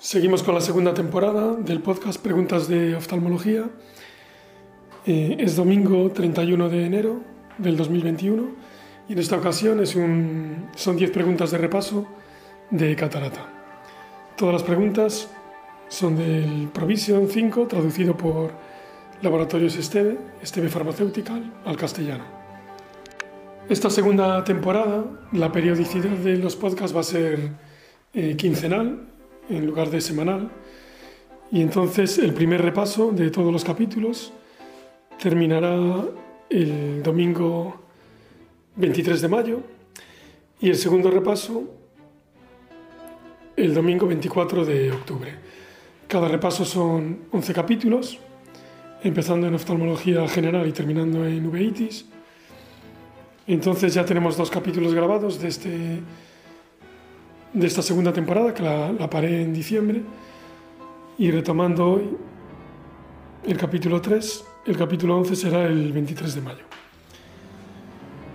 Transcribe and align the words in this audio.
Seguimos 0.00 0.42
con 0.42 0.54
la 0.54 0.62
segunda 0.62 0.94
temporada 0.94 1.56
del 1.56 1.82
podcast 1.82 2.22
Preguntas 2.22 2.68
de 2.68 2.96
Oftalmología. 2.96 3.68
Eh, 5.04 5.36
es 5.38 5.56
domingo 5.56 6.10
31 6.10 6.70
de 6.70 6.86
enero 6.86 7.20
del 7.58 7.76
2021 7.76 8.48
y 9.10 9.12
en 9.12 9.18
esta 9.18 9.36
ocasión 9.36 9.78
es 9.80 9.94
un, 9.96 10.70
son 10.74 10.96
10 10.96 11.10
preguntas 11.10 11.50
de 11.50 11.58
repaso 11.58 12.06
de 12.70 12.96
catarata. 12.96 13.46
Todas 14.38 14.54
las 14.54 14.62
preguntas 14.62 15.28
son 15.88 16.16
del 16.16 16.70
Provision 16.72 17.28
5, 17.28 17.66
traducido 17.66 18.16
por 18.16 18.52
Laboratorios 19.20 19.76
Esteve, 19.76 20.16
Esteve 20.42 20.70
Farmacéutical, 20.70 21.52
al 21.66 21.76
castellano. 21.76 22.24
Esta 23.68 23.90
segunda 23.90 24.42
temporada, 24.44 25.04
la 25.32 25.52
periodicidad 25.52 26.16
de 26.16 26.38
los 26.38 26.56
podcasts 26.56 26.96
va 26.96 27.00
a 27.00 27.04
ser 27.04 27.50
eh, 28.14 28.34
quincenal 28.36 29.09
en 29.50 29.66
lugar 29.66 29.90
de 29.90 30.00
semanal. 30.00 30.50
Y 31.52 31.60
entonces 31.60 32.18
el 32.18 32.32
primer 32.32 32.62
repaso 32.62 33.10
de 33.10 33.30
todos 33.30 33.52
los 33.52 33.64
capítulos 33.64 34.32
terminará 35.20 35.76
el 36.48 37.02
domingo 37.02 37.80
23 38.76 39.20
de 39.20 39.28
mayo 39.28 39.60
y 40.60 40.70
el 40.70 40.76
segundo 40.76 41.10
repaso 41.10 41.64
el 43.56 43.74
domingo 43.74 44.06
24 44.06 44.64
de 44.64 44.92
octubre. 44.92 45.34
Cada 46.08 46.28
repaso 46.28 46.64
son 46.64 47.20
11 47.30 47.52
capítulos, 47.52 48.18
empezando 49.02 49.46
en 49.46 49.54
oftalmología 49.54 50.26
general 50.28 50.66
y 50.66 50.72
terminando 50.72 51.26
en 51.26 51.46
uveitis. 51.46 52.06
Entonces 53.46 53.94
ya 53.94 54.04
tenemos 54.04 54.36
dos 54.36 54.50
capítulos 54.50 54.94
grabados 54.94 55.40
de 55.40 55.48
este 55.48 56.00
de 57.52 57.66
esta 57.66 57.82
segunda 57.82 58.12
temporada, 58.12 58.54
que 58.54 58.62
la, 58.62 59.10
paré 59.10 59.42
en 59.42 59.52
diciembre, 59.52 60.02
y 61.18 61.30
retomando 61.30 61.92
hoy 61.92 62.16
el 63.44 63.56
capítulo 63.56 64.00
3, 64.00 64.44
el 64.66 64.76
capítulo 64.76 65.18
11 65.18 65.36
será 65.36 65.66
el 65.66 65.92
23 65.92 66.34
de 66.34 66.40
mayo. 66.40 66.64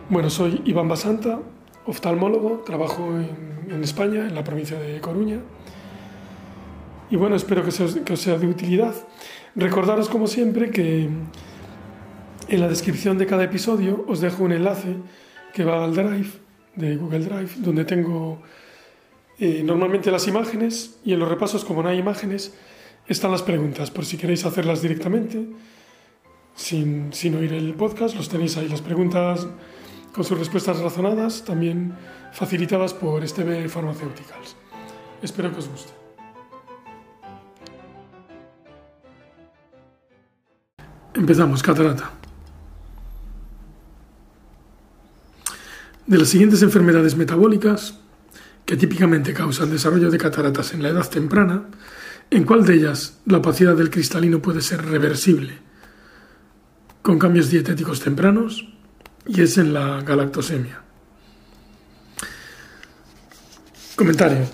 Bueno, 0.10 0.30
soy 0.30 0.62
Iván 0.66 0.88
Basanta, 0.88 1.40
oftalmólogo, 1.86 2.64
trabajo 2.66 3.10
en, 3.18 3.84
España, 3.84 4.28
en 4.28 4.36
la 4.36 4.44
provincia 4.44 4.78
de 4.78 5.00
Coruña, 5.00 5.40
y 7.10 7.16
bueno, 7.16 7.36
espero 7.36 7.64
que, 7.64 7.72
que 8.04 8.14
os 8.14 8.20
sea 8.20 8.38
de 8.38 8.48
utilidad. 8.48 8.94
Recordaros, 9.56 10.10
como 10.10 10.28
siempre, 10.28 10.72
que 10.72 11.08
en 12.48 12.60
la 12.60 12.68
descripción 12.68 13.18
de 13.18 13.26
cada 13.26 13.44
episodio 13.44 14.04
os 14.08 14.22
dejo 14.22 14.44
un 14.44 14.52
enlace 14.52 14.96
que 15.54 15.64
va 15.64 15.84
al 15.84 15.96
Drive, 15.96 16.30
de 16.76 16.98
Google 16.98 17.20
Drive, 17.20 17.52
donde 17.58 17.86
tengo 17.86 18.42
eh, 19.40 19.64
normalmente 19.64 20.12
las 20.12 20.28
imágenes 20.28 20.98
y 21.04 21.14
en 21.14 21.20
los 21.20 21.30
repasos, 21.30 21.66
como 21.66 21.84
no 21.84 21.90
hay 21.90 22.00
imágenes, 22.00 22.54
están 23.08 23.32
las 23.32 23.44
preguntas, 23.44 23.92
por 23.92 24.06
si 24.06 24.18
queréis 24.18 24.46
hacerlas 24.46 24.82
directamente, 24.82 25.46
sin, 26.56 27.12
sin 27.12 27.36
oír 27.36 27.54
el 27.54 27.74
podcast, 27.74 28.16
los 28.16 28.30
tenéis 28.30 28.58
ahí, 28.58 28.70
las 28.70 28.82
preguntas 28.82 29.48
con 30.14 30.24
sus 30.24 30.40
respuestas 30.40 30.80
razonadas, 30.80 31.44
también 31.44 31.94
facilitadas 32.32 32.94
por 32.94 33.28
STB 33.28 33.68
Pharmaceuticals. 33.68 34.56
Espero 35.22 35.52
que 35.52 35.60
os 35.60 35.68
guste. 35.68 35.92
Empezamos, 41.14 41.62
catarata. 41.62 42.12
De 46.08 46.18
las 46.18 46.30
siguientes 46.30 46.62
enfermedades 46.62 47.16
metabólicas, 47.16 48.00
que 48.66 48.78
típicamente 48.78 49.34
causan 49.34 49.70
desarrollo 49.70 50.10
de 50.10 50.18
cataratas 50.18 50.74
en 50.74 50.82
la 50.82 50.90
edad 50.90 51.08
temprana, 51.08 51.66
¿en 52.32 52.44
cuál 52.44 52.66
de 52.66 52.76
ellas 52.76 53.20
la 53.26 53.38
opacidad 53.38 53.76
del 53.76 53.92
cristalino 53.92 54.42
puede 54.42 54.62
ser 54.62 54.84
reversible 54.84 55.60
con 57.02 57.20
cambios 57.20 57.50
dietéticos 57.50 58.00
tempranos? 58.00 58.68
Y 59.28 59.42
es 59.42 59.58
en 59.58 59.74
la 59.74 60.02
galactosemia. 60.02 60.82
Comentario. 63.96 64.46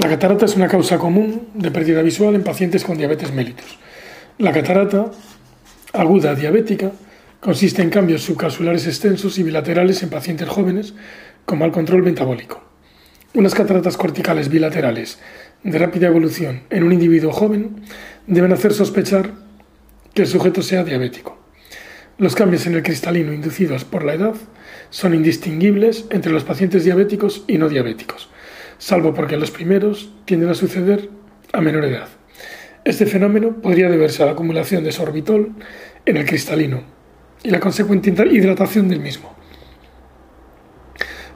La 0.00 0.08
catarata 0.08 0.46
es 0.46 0.56
una 0.56 0.66
causa 0.66 0.98
común 0.98 1.48
de 1.54 1.70
pérdida 1.70 2.02
visual 2.02 2.34
en 2.34 2.42
pacientes 2.42 2.84
con 2.84 2.96
diabetes 2.96 3.32
mellitus. 3.32 3.78
La 4.38 4.52
catarata 4.52 5.10
aguda 5.92 6.34
diabética 6.34 6.90
consiste 7.40 7.82
en 7.82 7.90
cambios 7.90 8.22
subcapsulares 8.22 8.86
extensos 8.86 9.38
y 9.38 9.42
bilaterales 9.42 10.02
en 10.02 10.10
pacientes 10.10 10.48
jóvenes 10.48 10.94
con 11.44 11.58
mal 11.58 11.70
control 11.70 12.02
metabólico. 12.02 12.69
Unas 13.32 13.54
cataratas 13.54 13.96
corticales 13.96 14.48
bilaterales 14.48 15.20
de 15.62 15.78
rápida 15.78 16.08
evolución 16.08 16.62
en 16.68 16.82
un 16.82 16.92
individuo 16.92 17.30
joven 17.30 17.76
deben 18.26 18.52
hacer 18.52 18.72
sospechar 18.72 19.30
que 20.14 20.22
el 20.22 20.28
sujeto 20.28 20.62
sea 20.62 20.82
diabético. 20.82 21.38
Los 22.18 22.34
cambios 22.34 22.66
en 22.66 22.74
el 22.74 22.82
cristalino 22.82 23.32
inducidos 23.32 23.84
por 23.84 24.04
la 24.04 24.14
edad 24.14 24.34
son 24.90 25.14
indistinguibles 25.14 26.06
entre 26.10 26.32
los 26.32 26.42
pacientes 26.42 26.82
diabéticos 26.82 27.44
y 27.46 27.56
no 27.56 27.68
diabéticos, 27.68 28.30
salvo 28.78 29.14
porque 29.14 29.36
los 29.36 29.52
primeros 29.52 30.12
tienden 30.24 30.48
a 30.48 30.54
suceder 30.54 31.08
a 31.52 31.60
menor 31.60 31.84
edad. 31.84 32.08
Este 32.84 33.06
fenómeno 33.06 33.60
podría 33.60 33.88
deberse 33.88 34.24
a 34.24 34.26
la 34.26 34.32
acumulación 34.32 34.82
de 34.82 34.90
sorbitol 34.90 35.54
en 36.04 36.16
el 36.16 36.26
cristalino 36.26 36.82
y 37.44 37.50
la 37.50 37.60
consecuente 37.60 38.12
hidratación 38.28 38.88
del 38.88 38.98
mismo 38.98 39.39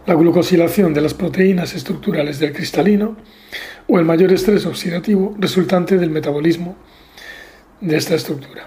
la 0.06 0.14
glucosilación 0.14 0.92
de 0.92 1.00
las 1.00 1.14
proteínas 1.14 1.74
estructurales 1.74 2.38
del 2.38 2.52
cristalino 2.52 3.16
o 3.86 3.98
el 3.98 4.04
mayor 4.04 4.32
estrés 4.32 4.66
oxidativo 4.66 5.34
resultante 5.38 5.96
del 5.98 6.10
metabolismo 6.10 6.76
de 7.80 7.96
esta 7.96 8.14
estructura. 8.14 8.66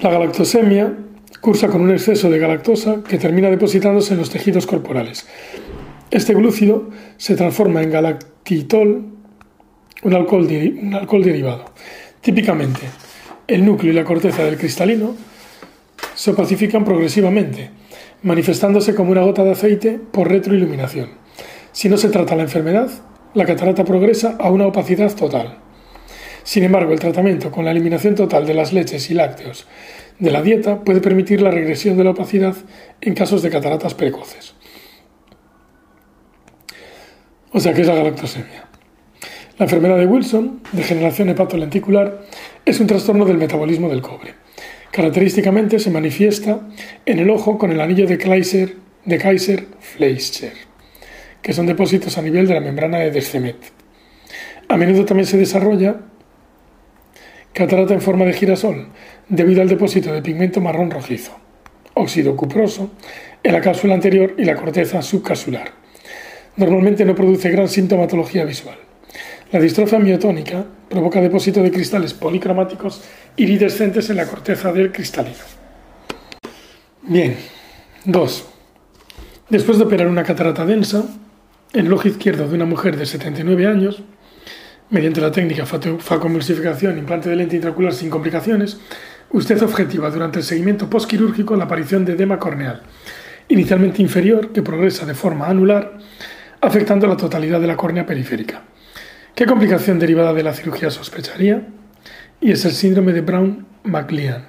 La 0.00 0.10
galactosemia 0.10 0.94
cursa 1.40 1.68
con 1.68 1.82
un 1.82 1.90
exceso 1.90 2.30
de 2.30 2.38
galactosa 2.38 3.02
que 3.06 3.18
termina 3.18 3.50
depositándose 3.50 4.14
en 4.14 4.20
los 4.20 4.30
tejidos 4.30 4.66
corporales. 4.66 5.26
Este 6.10 6.34
glúcido 6.34 6.90
se 7.16 7.36
transforma 7.36 7.82
en 7.82 7.90
galactitol, 7.90 9.06
un 10.02 10.14
alcohol, 10.14 10.46
un 10.46 10.94
alcohol 10.94 11.22
derivado. 11.22 11.64
Típicamente, 12.20 12.80
el 13.46 13.64
núcleo 13.64 13.92
y 13.92 13.96
la 13.96 14.04
corteza 14.04 14.44
del 14.44 14.58
cristalino 14.58 15.14
se 16.14 16.30
opacifican 16.30 16.84
progresivamente 16.84 17.70
manifestándose 18.22 18.94
como 18.94 19.12
una 19.12 19.22
gota 19.22 19.44
de 19.44 19.52
aceite 19.52 19.98
por 19.98 20.28
retroiluminación. 20.28 21.10
Si 21.72 21.88
no 21.88 21.96
se 21.96 22.08
trata 22.08 22.36
la 22.36 22.42
enfermedad, 22.42 22.90
la 23.34 23.46
catarata 23.46 23.84
progresa 23.84 24.36
a 24.38 24.50
una 24.50 24.66
opacidad 24.66 25.14
total. 25.14 25.58
Sin 26.44 26.64
embargo, 26.64 26.92
el 26.92 27.00
tratamiento 27.00 27.50
con 27.50 27.64
la 27.64 27.70
eliminación 27.70 28.14
total 28.14 28.46
de 28.46 28.54
las 28.54 28.72
leches 28.72 29.10
y 29.10 29.14
lácteos 29.14 29.66
de 30.18 30.30
la 30.30 30.42
dieta 30.42 30.80
puede 30.80 31.00
permitir 31.00 31.40
la 31.40 31.50
regresión 31.50 31.96
de 31.96 32.04
la 32.04 32.10
opacidad 32.10 32.54
en 33.00 33.14
casos 33.14 33.42
de 33.42 33.50
cataratas 33.50 33.94
precoces. 33.94 34.54
O 37.52 37.60
sea 37.60 37.74
que 37.74 37.82
es 37.82 37.86
la 37.86 37.94
galactosemia. 37.94 38.68
La 39.58 39.66
enfermedad 39.66 39.98
de 39.98 40.06
Wilson, 40.06 40.60
degeneración 40.72 41.28
hepatolenticular, 41.28 42.22
es 42.64 42.80
un 42.80 42.86
trastorno 42.86 43.24
del 43.24 43.36
metabolismo 43.36 43.88
del 43.88 44.00
cobre. 44.00 44.34
Característicamente 44.92 45.78
se 45.78 45.90
manifiesta 45.90 46.60
en 47.06 47.18
el 47.18 47.30
ojo 47.30 47.56
con 47.56 47.72
el 47.72 47.80
anillo 47.80 48.06
de 48.06 48.18
Kaiser, 48.18 48.76
de 49.06 49.16
Kaiser 49.16 49.66
Fleischer, 49.80 50.52
que 51.40 51.54
son 51.54 51.64
depósitos 51.64 52.18
a 52.18 52.22
nivel 52.22 52.46
de 52.46 52.52
la 52.52 52.60
membrana 52.60 52.98
de 52.98 53.10
Descemet. 53.10 53.56
A 54.68 54.76
menudo 54.76 55.06
también 55.06 55.26
se 55.26 55.38
desarrolla 55.38 55.96
catarata 57.54 57.94
en 57.94 58.02
forma 58.02 58.26
de 58.26 58.34
girasol 58.34 58.88
debido 59.30 59.62
al 59.62 59.68
depósito 59.68 60.12
de 60.12 60.20
pigmento 60.20 60.60
marrón 60.60 60.90
rojizo, 60.90 61.32
óxido 61.94 62.36
cuproso, 62.36 62.90
en 63.42 63.52
la 63.54 63.62
cápsula 63.62 63.94
anterior 63.94 64.34
y 64.36 64.44
la 64.44 64.56
corteza 64.56 65.00
subcapsular. 65.00 65.72
Normalmente 66.56 67.06
no 67.06 67.14
produce 67.14 67.48
gran 67.48 67.68
sintomatología 67.68 68.44
visual. 68.44 68.76
La 69.52 69.60
distrofia 69.60 69.98
miotónica 69.98 70.66
provoca 70.90 71.20
depósito 71.20 71.62
de 71.62 71.70
cristales 71.70 72.12
policromáticos 72.12 73.02
iridescentes 73.36 74.10
en 74.10 74.16
la 74.16 74.26
corteza 74.26 74.72
del 74.72 74.92
cristalino. 74.92 75.36
Bien, 77.02 77.36
2. 78.04 78.46
Después 79.48 79.78
de 79.78 79.84
operar 79.84 80.06
una 80.06 80.22
catarata 80.22 80.64
densa 80.64 81.04
en 81.72 81.86
el 81.86 81.92
ojo 81.92 82.08
izquierdo 82.08 82.48
de 82.48 82.54
una 82.54 82.64
mujer 82.64 82.96
de 82.96 83.06
79 83.06 83.66
años, 83.66 84.02
mediante 84.90 85.20
la 85.20 85.32
técnica 85.32 85.66
facomulsificación 85.66 86.98
implante 86.98 87.30
de 87.30 87.36
lente 87.36 87.56
intraocular 87.56 87.94
sin 87.94 88.10
complicaciones, 88.10 88.78
usted 89.30 89.62
objetiva 89.62 90.10
durante 90.10 90.38
el 90.38 90.44
seguimiento 90.44 90.88
postquirúrgico 90.90 91.56
la 91.56 91.64
aparición 91.64 92.04
de 92.04 92.12
edema 92.12 92.38
corneal, 92.38 92.82
inicialmente 93.48 94.02
inferior 94.02 94.52
que 94.52 94.62
progresa 94.62 95.06
de 95.06 95.14
forma 95.14 95.48
anular, 95.48 95.98
afectando 96.60 97.06
la 97.06 97.16
totalidad 97.16 97.60
de 97.60 97.66
la 97.66 97.76
córnea 97.76 98.06
periférica. 98.06 98.62
¿Qué 99.34 99.46
complicación 99.46 99.98
derivada 99.98 100.34
de 100.34 100.42
la 100.42 100.52
cirugía 100.52 100.90
sospecharía? 100.90 101.66
Y 102.42 102.50
es 102.50 102.64
el 102.64 102.72
síndrome 102.72 103.12
de 103.12 103.20
Brown-McLean. 103.20 104.44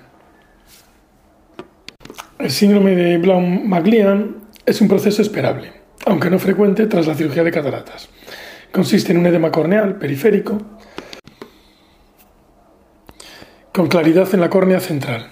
El 2.40 2.50
síndrome 2.50 2.96
de 2.96 3.20
Brown-McLean 3.20 4.38
es 4.66 4.82
un 4.82 4.88
proceso 4.88 5.22
esperable, 5.22 5.72
aunque 6.08 6.32
no 6.32 6.40
frecuente 6.40 6.88
tras 6.88 7.06
la 7.06 7.14
cirugía 7.14 7.44
de 7.44 7.52
cataratas. 7.52 8.10
Consiste 8.72 9.12
en 9.12 9.20
un 9.20 9.28
edema 9.28 9.52
corneal 9.52 10.00
periférico 10.00 10.58
con 13.72 13.88
claridad 13.88 14.28
en 14.34 14.42
la 14.42 14.50
córnea 14.50 14.80
central. 14.80 15.30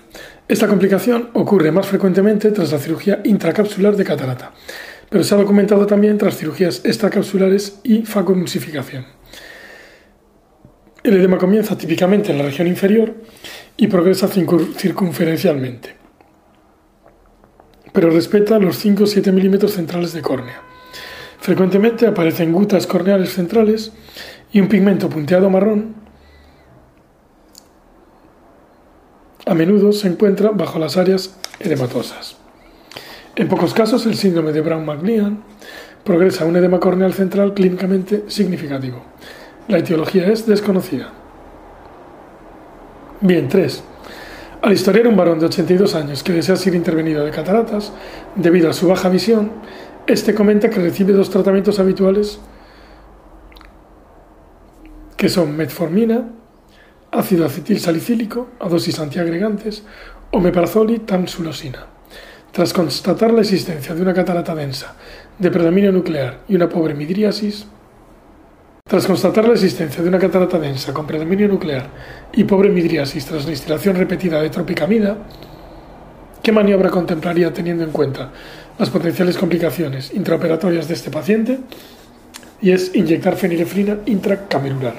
Esta 0.48 0.68
complicación 0.68 1.32
ocurre 1.34 1.72
más 1.72 1.88
frecuentemente 1.88 2.52
tras 2.52 2.72
la 2.72 2.78
cirugía 2.78 3.22
intracapsular 3.24 3.96
de 3.96 4.04
catarata, 4.04 4.52
pero 5.10 5.24
se 5.24 5.34
ha 5.34 5.40
documentado 5.40 5.88
también 5.88 6.20
tras 6.20 6.38
cirugías 6.38 6.86
extracapsulares 6.86 7.80
y 7.84 8.04
facoemulsificación. 8.04 9.21
El 11.04 11.16
edema 11.16 11.40
comienza 11.40 11.76
típicamente 11.76 12.32
en 12.32 12.38
la 12.38 12.44
región 12.44 12.68
inferior 12.68 13.16
y 13.76 13.88
progresa 13.88 14.28
circunferencialmente, 14.28 15.96
pero 17.92 18.12
respeta 18.12 18.60
los 18.60 18.78
5 18.78 19.06
o 19.06 19.08
7 19.08 19.32
milímetros 19.32 19.74
centrales 19.74 20.14
de 20.14 20.22
córnea. 20.22 20.62
Frecuentemente 21.40 22.06
aparecen 22.06 22.54
gutas 22.54 22.86
corneales 22.86 23.34
centrales 23.34 23.92
y 24.52 24.62
un 24.62 24.68
pigmento 24.68 25.10
punteado 25.10 25.50
marrón. 25.50 25.96
A 29.48 29.56
menudo 29.56 29.94
se 29.94 30.08
encuentra 30.08 30.52
bajo 30.52 30.78
las 30.78 30.98
áreas 30.98 31.36
edematosas. 31.60 32.38
En 33.36 33.48
pocos 33.48 33.74
casos, 33.74 34.06
el 34.06 34.14
síndrome 34.14 34.52
de 34.52 34.62
Brown-McLean 34.62 35.42
progresa 36.04 36.44
a 36.44 36.48
un 36.48 36.58
edema 36.58 36.80
corneal 36.80 37.14
central 37.14 37.56
clínicamente 37.56 38.26
significativo. 38.28 39.04
La 39.72 39.78
etiología 39.78 40.28
es 40.28 40.46
desconocida. 40.46 41.14
Bien, 43.22 43.48
3. 43.48 43.82
Al 44.64 44.74
historiar 44.74 45.08
un 45.08 45.16
varón 45.16 45.40
de 45.40 45.46
82 45.46 45.96
años 45.96 46.24
que 46.24 46.34
desea 46.34 46.58
ser 46.58 46.76
intervenido 46.76 47.24
de 47.24 47.32
cataratas 47.32 47.94
debido 48.36 48.70
a 48.70 48.74
su 48.74 48.90
baja 48.90 49.08
visión, 49.08 49.50
este 50.08 50.36
comenta 50.36 50.70
que 50.70 50.82
recibe 50.82 51.14
dos 51.14 51.30
tratamientos 51.30 51.80
habituales 51.80 52.42
que 55.16 55.30
son 55.30 55.56
metformina, 55.56 56.28
ácido 57.10 57.46
acetil 57.46 57.80
salicílico 57.80 58.50
a 58.60 58.68
dosis 58.68 59.00
antiagregantes 59.00 59.86
o 60.32 60.42
meprazol 60.42 60.92
y 60.92 61.00
tamsulosina. 61.00 61.86
Tras 62.52 62.74
constatar 62.74 63.32
la 63.32 63.40
existencia 63.40 63.96
de 63.96 64.02
una 64.02 64.14
catarata 64.14 64.54
densa, 64.54 64.96
de 65.40 65.50
predominio 65.50 65.94
nuclear 65.94 66.42
y 66.50 66.56
una 66.56 66.68
pobre 66.68 66.94
midriasis, 66.94 67.68
tras 68.88 69.08
constatar 69.08 69.48
la 69.48 69.54
existencia 69.54 70.04
de 70.04 70.10
una 70.10 70.20
catarata 70.20 70.60
densa 70.60 70.94
con 70.94 71.08
predominio 71.08 71.48
nuclear 71.48 71.90
y 72.34 72.44
pobre 72.44 72.70
midriasis 72.70 73.26
tras 73.26 73.46
la 73.46 73.52
instalación 73.52 73.96
repetida 73.96 74.42
de 74.42 74.50
tropicamida, 74.50 75.18
¿qué 76.44 76.52
maniobra 76.52 76.90
contemplaría 76.90 77.54
teniendo 77.54 77.84
en 77.84 77.92
cuenta 77.92 78.32
las 78.78 78.90
potenciales 78.90 79.38
complicaciones 79.38 80.14
intraoperatorias 80.14 80.88
de 80.88 80.94
este 80.94 81.10
paciente? 81.10 81.60
Y 82.62 82.72
es 82.72 82.94
inyectar 82.94 83.36
fenilefrina 83.36 84.00
intracamerular. 84.06 84.96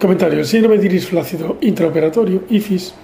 Comentario. 0.00 0.40
El 0.40 0.46
síndrome 0.46 0.78
de 0.78 0.86
iris 0.86 1.06
flácido 1.06 1.58
intraoperatorio, 1.60 2.44
IFIS, 2.50 2.94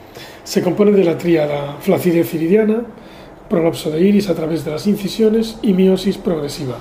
se 0.43 0.63
compone 0.63 0.93
de 0.93 1.05
la 1.05 1.17
tríada 1.17 1.77
flacidez 1.81 2.35
iridiana, 2.35 2.83
prolapso 3.49 3.91
de 3.91 4.01
iris 4.01 4.29
a 4.29 4.35
través 4.35 4.65
de 4.65 4.73
las 4.73 4.87
incisiones 4.87 5.59
y 5.63 5.75
miosis 5.75 6.19
progresiva 6.19 6.79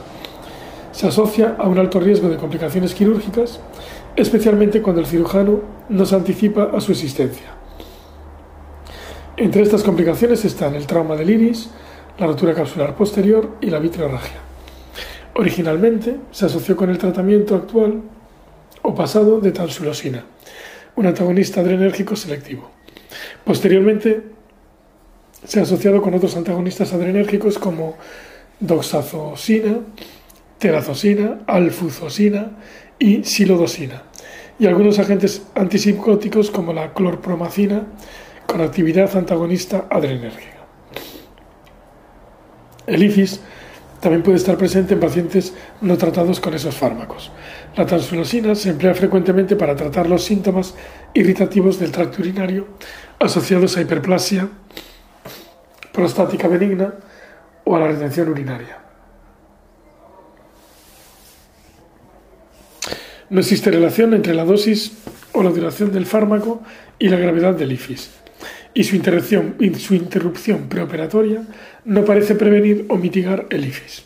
se 1.01 1.07
asocia 1.07 1.55
a 1.57 1.67
un 1.67 1.79
alto 1.79 1.99
riesgo 1.99 2.29
de 2.29 2.37
complicaciones 2.37 2.93
quirúrgicas, 2.93 3.59
especialmente 4.15 4.83
cuando 4.83 5.01
el 5.01 5.07
cirujano 5.07 5.61
no 5.89 6.05
se 6.05 6.13
anticipa 6.13 6.69
a 6.71 6.79
su 6.79 6.91
existencia. 6.91 7.47
Entre 9.35 9.63
estas 9.63 9.81
complicaciones 9.81 10.45
están 10.45 10.75
el 10.75 10.85
trauma 10.85 11.15
del 11.15 11.31
iris, 11.31 11.71
la 12.19 12.27
rotura 12.27 12.53
capsular 12.53 12.95
posterior 12.95 13.57
y 13.61 13.71
la 13.71 13.79
vitreorragia. 13.79 14.41
Originalmente 15.33 16.17
se 16.29 16.45
asoció 16.45 16.75
con 16.75 16.91
el 16.91 16.99
tratamiento 16.99 17.55
actual 17.55 18.03
o 18.83 18.93
pasado 18.93 19.39
de 19.39 19.51
tansulosina, 19.51 20.23
un 20.97 21.07
antagonista 21.07 21.61
adrenérgico 21.61 22.15
selectivo. 22.15 22.69
Posteriormente 23.43 24.21
se 25.47 25.61
ha 25.61 25.63
asociado 25.63 25.99
con 25.99 26.13
otros 26.13 26.37
antagonistas 26.37 26.93
adrenérgicos 26.93 27.57
como 27.57 27.97
doxazosina, 28.59 29.79
terazosina, 30.61 31.39
alfuzosina 31.47 32.51
y 32.99 33.23
silodosina, 33.23 34.03
y 34.59 34.67
algunos 34.67 34.99
agentes 34.99 35.41
antipsicóticos 35.55 36.51
como 36.51 36.71
la 36.71 36.93
clorpromacina 36.93 37.87
con 38.45 38.61
actividad 38.61 39.17
antagonista 39.17 39.87
adrenérgica. 39.89 40.59
El 42.85 43.01
IFIS 43.01 43.41
también 44.01 44.21
puede 44.21 44.37
estar 44.37 44.55
presente 44.55 44.93
en 44.93 44.99
pacientes 44.99 45.55
no 45.81 45.97
tratados 45.97 46.39
con 46.39 46.53
esos 46.53 46.75
fármacos. 46.75 47.31
La 47.75 47.87
tansulosina 47.87 48.53
se 48.53 48.69
emplea 48.69 48.93
frecuentemente 48.93 49.55
para 49.55 49.75
tratar 49.75 50.07
los 50.07 50.23
síntomas 50.23 50.75
irritativos 51.15 51.79
del 51.79 51.91
tracto 51.91 52.21
urinario 52.21 52.67
asociados 53.19 53.77
a 53.77 53.81
hiperplasia 53.81 54.47
prostática 55.91 56.47
benigna 56.47 56.93
o 57.63 57.75
a 57.75 57.79
la 57.79 57.87
retención 57.87 58.29
urinaria. 58.29 58.80
No 63.31 63.39
existe 63.39 63.71
relación 63.71 64.13
entre 64.13 64.33
la 64.33 64.43
dosis 64.43 64.91
o 65.31 65.41
la 65.41 65.51
duración 65.51 65.93
del 65.93 66.05
fármaco 66.05 66.61
y 66.99 67.07
la 67.07 67.15
gravedad 67.15 67.53
del 67.53 67.71
IFIS. 67.71 68.09
Y 68.73 68.83
su 68.83 68.97
interrupción, 68.97 70.67
preoperatoria 70.67 71.43
no 71.85 72.03
parece 72.03 72.35
prevenir 72.35 72.85
o 72.89 72.97
mitigar 72.97 73.47
el 73.49 73.63
IFIS. 73.63 74.03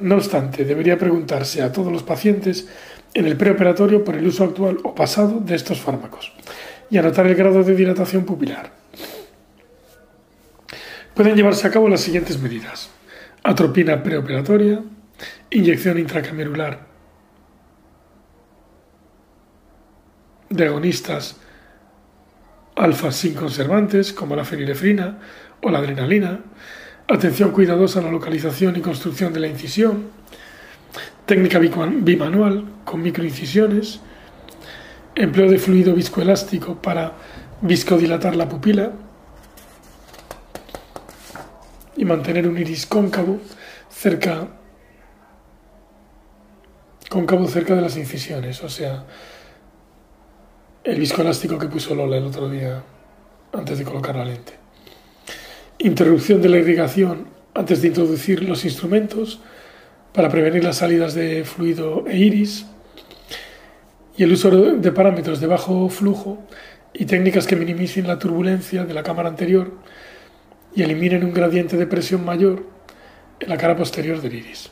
No 0.00 0.14
obstante, 0.14 0.64
debería 0.64 0.96
preguntarse 0.96 1.60
a 1.60 1.70
todos 1.70 1.92
los 1.92 2.02
pacientes 2.02 2.66
en 3.12 3.26
el 3.26 3.36
preoperatorio 3.36 4.04
por 4.04 4.16
el 4.16 4.26
uso 4.26 4.44
actual 4.44 4.78
o 4.84 4.94
pasado 4.94 5.38
de 5.40 5.54
estos 5.54 5.78
fármacos 5.78 6.32
y 6.88 6.96
anotar 6.96 7.26
el 7.26 7.34
grado 7.34 7.62
de 7.62 7.76
dilatación 7.76 8.24
pupilar. 8.24 8.72
Pueden 11.12 11.36
llevarse 11.36 11.66
a 11.66 11.70
cabo 11.70 11.90
las 11.90 12.00
siguientes 12.00 12.40
medidas. 12.40 12.88
Atropina 13.42 14.02
preoperatoria, 14.02 14.82
inyección 15.50 15.98
intracamerular 15.98 16.91
de 20.52 20.66
agonistas 20.66 21.36
alfa 22.76 23.12
sin 23.12 23.34
conservantes 23.34 24.12
como 24.12 24.36
la 24.36 24.44
fenilefrina 24.44 25.18
o 25.62 25.70
la 25.70 25.78
adrenalina, 25.78 26.40
atención 27.08 27.50
cuidadosa 27.50 28.00
a 28.00 28.02
la 28.02 28.10
localización 28.10 28.76
y 28.76 28.80
construcción 28.80 29.32
de 29.32 29.40
la 29.40 29.48
incisión, 29.48 30.08
técnica 31.26 31.58
bimanual 31.58 32.64
con 32.84 33.02
microincisiones, 33.02 34.00
empleo 35.14 35.50
de 35.50 35.58
fluido 35.58 35.94
viscoelástico 35.94 36.80
para 36.80 37.12
viscodilatar 37.60 38.36
la 38.36 38.48
pupila. 38.48 38.92
Y 41.94 42.04
mantener 42.06 42.48
un 42.48 42.58
iris 42.58 42.86
cóncavo 42.86 43.38
cerca 43.90 44.48
cóncavo 47.10 47.46
cerca 47.46 47.74
de 47.74 47.82
las 47.82 47.98
incisiones, 47.98 48.64
o 48.64 48.70
sea, 48.70 49.04
el 50.84 50.98
viscoelástico 50.98 51.58
que 51.58 51.68
puso 51.68 51.94
Lola 51.94 52.16
el 52.16 52.24
otro 52.24 52.48
día 52.48 52.82
antes 53.52 53.78
de 53.78 53.84
colocar 53.84 54.16
la 54.16 54.24
lente. 54.24 54.54
Interrupción 55.78 56.42
de 56.42 56.48
la 56.48 56.58
irrigación 56.58 57.28
antes 57.54 57.82
de 57.82 57.88
introducir 57.88 58.42
los 58.42 58.64
instrumentos 58.64 59.40
para 60.12 60.28
prevenir 60.28 60.64
las 60.64 60.76
salidas 60.76 61.14
de 61.14 61.44
fluido 61.44 62.04
e 62.08 62.18
iris. 62.18 62.66
Y 64.16 64.24
el 64.24 64.32
uso 64.32 64.50
de 64.50 64.92
parámetros 64.92 65.40
de 65.40 65.46
bajo 65.46 65.88
flujo 65.88 66.42
y 66.92 67.06
técnicas 67.06 67.46
que 67.46 67.56
minimicen 67.56 68.06
la 68.06 68.18
turbulencia 68.18 68.84
de 68.84 68.94
la 68.94 69.02
cámara 69.02 69.28
anterior 69.28 69.72
y 70.74 70.82
eliminen 70.82 71.24
un 71.24 71.32
gradiente 71.32 71.76
de 71.76 71.86
presión 71.86 72.24
mayor 72.24 72.66
en 73.40 73.48
la 73.48 73.56
cara 73.56 73.76
posterior 73.76 74.20
del 74.20 74.34
iris. 74.34 74.70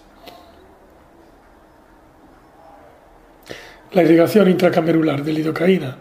La 3.92 4.02
irrigación 4.02 4.48
intracamerular 4.48 5.24
de 5.24 5.32
lidocaína 5.32 5.96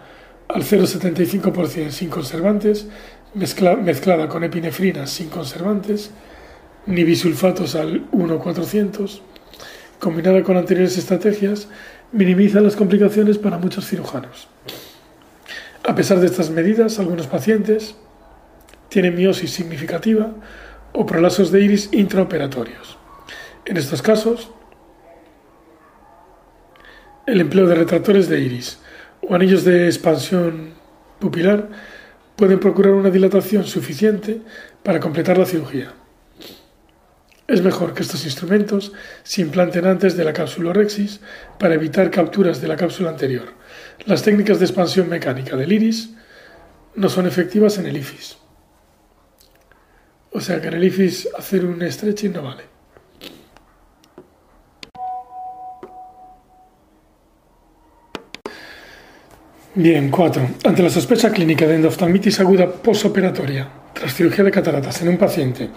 al 0.47 0.63
0,75% 0.63 1.89
sin 1.89 2.09
conservantes, 2.09 2.87
mezclada 3.33 4.27
con 4.27 4.43
epinefrina 4.43 5.07
sin 5.07 5.29
conservantes, 5.29 6.11
ni 6.85 7.03
bisulfatos 7.03 7.75
al 7.75 8.05
1,400, 8.11 9.21
combinada 9.99 10.43
con 10.43 10.57
anteriores 10.57 10.97
estrategias, 10.97 11.67
minimiza 12.11 12.61
las 12.61 12.75
complicaciones 12.75 13.37
para 13.37 13.57
muchos 13.57 13.87
cirujanos. 13.87 14.47
A 15.83 15.95
pesar 15.95 16.19
de 16.19 16.27
estas 16.27 16.51
medidas, 16.51 16.99
algunos 16.99 17.25
pacientes 17.25 17.95
tienen 18.89 19.15
miosis 19.15 19.51
significativa 19.51 20.31
o 20.93 21.05
prolasos 21.05 21.51
de 21.51 21.61
iris 21.61 21.89
intraoperatorios. 21.91 22.97
En 23.65 23.77
estos 23.77 24.01
casos, 24.01 24.51
el 27.29 27.41
empleo 27.41 27.67
de 27.67 27.75
retractores 27.75 28.27
de 28.27 28.39
iris 28.39 28.79
o 29.21 29.35
anillos 29.35 29.63
de 29.63 29.85
expansión 29.85 30.73
pupilar 31.19 31.69
pueden 32.35 32.59
procurar 32.59 32.93
una 32.93 33.11
dilatación 33.11 33.65
suficiente 33.65 34.41
para 34.81 34.99
completar 34.99 35.37
la 35.37 35.45
cirugía. 35.45 35.93
Es 37.47 37.61
mejor 37.61 37.93
que 37.93 38.03
estos 38.03 38.25
instrumentos 38.25 38.93
se 39.23 39.41
implanten 39.41 39.85
antes 39.85 40.15
de 40.15 40.23
la 40.23 40.33
capsulorexis 40.33 41.19
para 41.59 41.75
evitar 41.75 42.09
capturas 42.09 42.61
de 42.61 42.67
la 42.67 42.75
cápsula 42.75 43.09
anterior. 43.09 43.53
Las 44.05 44.23
técnicas 44.23 44.59
de 44.59 44.65
expansión 44.65 45.09
mecánica 45.09 45.55
del 45.55 45.71
iris 45.71 46.11
no 46.95 47.09
son 47.09 47.27
efectivas 47.27 47.77
en 47.77 47.87
el 47.87 47.97
IFIS. 47.97 48.37
O 50.31 50.41
sea 50.41 50.61
que 50.61 50.67
en 50.67 50.75
el 50.75 50.83
IFIS 50.83 51.29
hacer 51.37 51.65
un 51.65 51.81
stretching 51.91 52.33
no 52.33 52.43
vale. 52.43 52.78
Bien, 59.75 60.09
4. 60.09 60.49
Ante 60.65 60.81
la 60.81 60.89
sospecha 60.89 61.31
clínica 61.31 61.67
de 61.67 61.75
endoftalmitis 61.75 62.39
aguda 62.39 62.71
posoperatoria 62.71 63.69
tras 63.93 64.15
cirugía 64.15 64.43
de 64.43 64.49
cataratas 64.49 64.99
en 65.03 65.09
un 65.09 65.17
paciente 65.17 65.69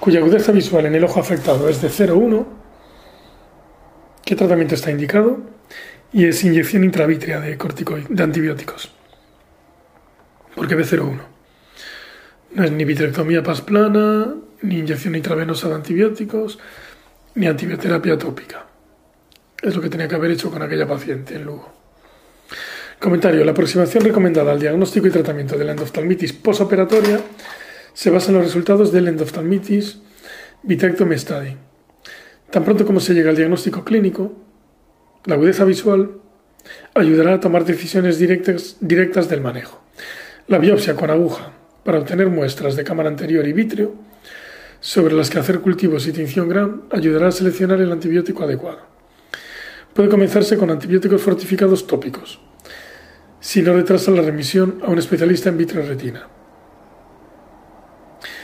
cuya 0.00 0.20
agudeza 0.20 0.52
visual 0.52 0.86
en 0.86 0.94
el 0.94 1.04
ojo 1.04 1.20
afectado 1.20 1.68
es 1.68 1.82
de 1.82 1.90
0,1, 1.90 2.46
¿qué 4.24 4.34
tratamiento 4.34 4.74
está 4.74 4.90
indicado? 4.90 5.38
Y 6.14 6.24
es 6.24 6.42
inyección 6.42 6.82
intravítrea 6.82 7.40
de, 7.40 7.58
de 8.08 8.22
antibióticos. 8.22 8.90
¿Por 10.54 10.66
qué 10.66 10.78
B01? 10.78 11.20
No 12.54 12.64
es 12.64 12.72
ni 12.72 12.86
vitrectomía 12.86 13.42
pasplana, 13.42 14.34
ni 14.62 14.78
inyección 14.78 15.14
intravenosa 15.14 15.68
de 15.68 15.74
antibióticos, 15.74 16.58
ni 17.34 17.46
antibioterapia 17.46 18.16
tópica. 18.16 18.64
Es 19.60 19.76
lo 19.76 19.82
que 19.82 19.90
tenía 19.90 20.08
que 20.08 20.14
haber 20.14 20.30
hecho 20.30 20.50
con 20.50 20.62
aquella 20.62 20.88
paciente 20.88 21.34
en 21.34 21.44
Lugo. 21.44 21.80
Comentario. 23.00 23.46
La 23.46 23.52
aproximación 23.52 24.04
recomendada 24.04 24.52
al 24.52 24.60
diagnóstico 24.60 25.06
y 25.06 25.10
tratamiento 25.10 25.56
de 25.56 25.64
la 25.64 25.72
endoftalmitis 25.72 26.34
posoperatoria 26.34 27.18
se 27.94 28.10
basa 28.10 28.28
en 28.28 28.36
los 28.36 28.44
resultados 28.44 28.92
del 28.92 29.08
endoftalmitis 29.08 30.02
vitrectomy 30.62 31.16
study. 31.16 31.56
Tan 32.50 32.62
pronto 32.62 32.84
como 32.84 33.00
se 33.00 33.14
llega 33.14 33.30
al 33.30 33.36
diagnóstico 33.36 33.84
clínico, 33.84 34.34
la 35.24 35.36
agudeza 35.36 35.64
visual 35.64 36.10
ayudará 36.94 37.32
a 37.32 37.40
tomar 37.40 37.64
decisiones 37.64 38.18
directas, 38.18 38.76
del 38.80 39.40
manejo. 39.40 39.80
La 40.46 40.58
biopsia 40.58 40.94
con 40.94 41.08
aguja 41.08 41.52
para 41.84 42.00
obtener 42.00 42.28
muestras 42.28 42.76
de 42.76 42.84
cámara 42.84 43.08
anterior 43.08 43.48
y 43.48 43.54
vítreo 43.54 43.94
sobre 44.80 45.14
las 45.14 45.30
que 45.30 45.38
hacer 45.38 45.60
cultivos 45.60 46.06
y 46.06 46.12
tinción 46.12 46.50
gram 46.50 46.82
ayudará 46.90 47.28
a 47.28 47.32
seleccionar 47.32 47.80
el 47.80 47.92
antibiótico 47.92 48.44
adecuado. 48.44 48.80
Puede 49.94 50.10
comenzarse 50.10 50.58
con 50.58 50.70
antibióticos 50.70 51.22
fortificados 51.22 51.86
tópicos, 51.86 52.40
si 53.40 53.62
no 53.62 53.72
retrasa 53.72 54.10
la 54.10 54.22
remisión 54.22 54.80
a 54.84 54.90
un 54.90 54.98
especialista 54.98 55.48
en 55.48 55.58
vitreoretina. 55.58 56.28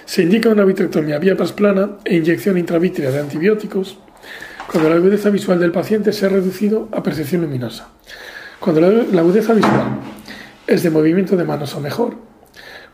Se 0.07 0.23
indica 0.23 0.49
una 0.49 0.65
vitrectomía 0.65 1.19
vía 1.19 1.37
pasplana 1.37 1.99
e 2.05 2.17
inyección 2.17 2.57
intravítrea 2.57 3.11
de 3.11 3.21
antibióticos 3.21 3.99
cuando 4.71 4.88
la 4.88 4.97
agudeza 4.97 5.31
visual 5.31 5.61
del 5.61 5.73
paciente 5.73 6.12
se 6.12 6.26
ha 6.26 6.29
reducido 6.29 6.88
a 6.93 7.03
percepción 7.03 7.43
luminosa. 7.43 7.88
Cuando 8.59 8.81
la 8.81 9.21
agudeza 9.21 9.53
visual 9.53 9.99
es 10.67 10.83
de 10.83 10.91
movimiento 10.91 11.37
de 11.37 11.45
manos 11.45 11.75
o 11.75 11.81
mejor, 11.81 12.17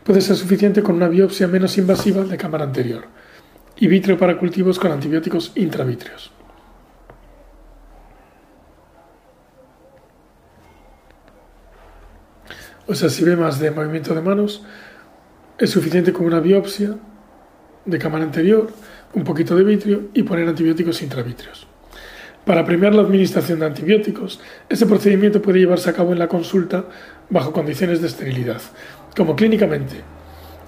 puede 0.03 0.21
ser 0.21 0.35
suficiente 0.35 0.83
con 0.83 0.95
una 0.95 1.07
biopsia 1.07 1.47
menos 1.47 1.77
invasiva 1.77 2.23
de 2.23 2.37
cámara 2.37 2.65
anterior 2.65 3.05
y 3.77 3.87
vitreo 3.87 4.17
para 4.17 4.37
cultivos 4.37 4.77
con 4.77 4.91
antibióticos 4.91 5.51
intravítreos. 5.55 6.31
O 12.85 12.95
sea, 12.95 13.09
si 13.09 13.23
ve 13.23 13.35
más 13.35 13.59
de 13.59 13.71
movimiento 13.71 14.13
de 14.13 14.21
manos, 14.21 14.63
es 15.57 15.69
suficiente 15.69 16.11
con 16.11 16.25
una 16.25 16.41
biopsia 16.41 16.95
de 17.85 17.99
cámara 17.99 18.25
anterior, 18.25 18.71
un 19.13 19.23
poquito 19.23 19.55
de 19.55 19.63
vitrio 19.63 20.09
y 20.13 20.23
poner 20.23 20.47
antibióticos 20.47 21.01
intravítreos. 21.01 21.67
Para 22.45 22.65
premiar 22.65 22.93
la 22.93 23.03
administración 23.03 23.59
de 23.59 23.67
antibióticos, 23.67 24.41
este 24.67 24.85
procedimiento 24.85 25.41
puede 25.41 25.59
llevarse 25.59 25.89
a 25.89 25.93
cabo 25.93 26.11
en 26.11 26.19
la 26.19 26.27
consulta 26.27 26.85
bajo 27.29 27.53
condiciones 27.53 28.01
de 28.01 28.07
esterilidad. 28.07 28.61
Como 29.15 29.35
clínicamente 29.35 30.01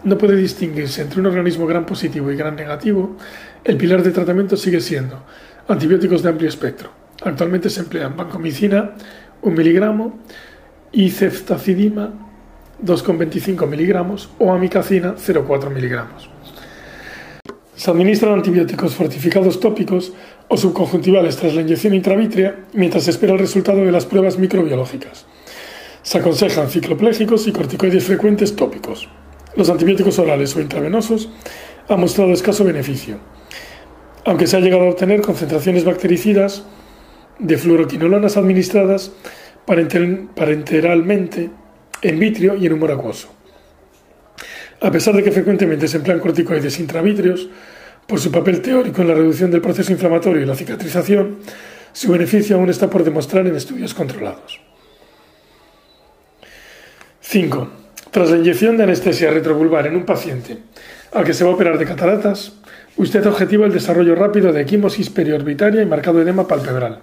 no 0.06 0.18
puede 0.18 0.38
distinguirse 0.38 1.02
entre 1.02 1.20
un 1.20 1.26
organismo 1.26 1.68
gran 1.68 1.86
positivo 1.86 2.32
y 2.32 2.38
gran 2.38 2.56
negativo, 2.56 3.18
el 3.66 3.76
pilar 3.76 4.04
de 4.04 4.12
tratamiento 4.12 4.56
sigue 4.56 4.80
siendo 4.80 5.26
antibióticos 5.68 6.24
de 6.24 6.30
amplio 6.30 6.48
espectro. 6.48 6.92
Actualmente 7.24 7.70
se 7.70 7.82
emplean 7.82 8.16
vancomicina, 8.16 8.92
1 9.42 9.56
miligramo, 9.56 10.20
y 10.92 11.10
ceftacidima 11.10 12.14
2,25 12.84 13.68
miligramos 13.68 14.30
o 14.40 14.52
amicacina 14.52 15.16
0,4 15.16 15.70
miligramos. 15.70 16.30
Se 17.76 17.92
administran 17.92 18.34
antibióticos 18.34 18.96
fortificados 18.96 19.60
tópicos 19.60 20.14
o 20.48 20.58
subconjuntivales 20.58 21.36
tras 21.38 21.54
la 21.56 21.62
inyección 21.62 21.94
intravítrea 21.94 22.56
mientras 22.74 23.04
se 23.04 23.12
espera 23.12 23.34
el 23.34 23.40
resultado 23.40 23.84
de 23.84 23.92
las 23.92 24.06
pruebas 24.06 24.38
microbiológicas. 24.38 25.26
Se 26.02 26.18
aconsejan 26.18 26.70
cicloplégicos 26.70 27.48
y 27.48 27.52
corticoides 27.52 28.06
frecuentes 28.06 28.56
tópicos. 28.56 29.10
Los 29.56 29.70
antibióticos 29.70 30.20
orales 30.20 30.56
o 30.56 30.62
intravenosos 30.62 31.30
han 31.90 32.00
mostrado 32.00 32.32
escaso 32.32 32.64
beneficio, 32.64 33.18
aunque 34.26 34.48
se 34.48 34.58
ha 34.58 34.60
llegado 34.60 34.84
a 34.84 34.90
obtener 34.90 35.22
concentraciones 35.22 35.84
bactericidas 35.84 36.64
de 37.40 37.58
fluoroquinolonas 37.58 38.38
administradas 38.38 39.12
parenteralmente 39.66 41.50
en 42.02 42.20
vitrio 42.20 42.56
y 42.56 42.66
en 42.66 42.74
humor 42.74 42.92
acuoso. 42.92 43.30
A 44.82 44.92
pesar 44.92 45.16
de 45.16 45.24
que 45.24 45.32
frecuentemente 45.32 45.88
se 45.88 45.98
emplean 45.98 46.20
corticoides 46.20 46.80
intravítreos, 46.80 47.50
por 48.06 48.20
su 48.20 48.32
papel 48.32 48.62
teórico 48.62 49.02
en 49.02 49.08
la 49.08 49.16
reducción 49.16 49.50
del 49.50 49.62
proceso 49.62 49.92
inflamatorio 49.92 50.42
y 50.42 50.46
la 50.46 50.56
cicatrización, 50.56 51.38
su 51.92 52.12
beneficio 52.12 52.56
aún 52.56 52.70
está 52.70 52.90
por 52.90 53.04
demostrar 53.04 53.48
en 53.48 53.56
estudios 53.56 53.94
controlados. 53.94 54.60
5. 57.22 57.70
Tras 58.12 58.30
la 58.30 58.38
inyección 58.38 58.78
de 58.78 58.84
anestesia 58.84 59.32
retrovulvar 59.32 59.88
en 59.88 59.96
un 59.96 60.06
paciente 60.06 60.60
al 61.14 61.24
que 61.24 61.34
se 61.34 61.44
va 61.44 61.50
a 61.50 61.54
operar 61.54 61.80
de 61.80 61.86
cataratas, 61.86 62.54
usted 62.98 63.26
objetiva 63.26 63.66
el 63.66 63.74
desarrollo 63.74 64.14
rápido 64.14 64.54
de 64.54 64.62
equimosis 64.62 65.10
periorbitaria 65.10 65.82
y 65.82 65.86
marcado 65.86 66.22
edema 66.22 66.48
palpebral 66.48 67.00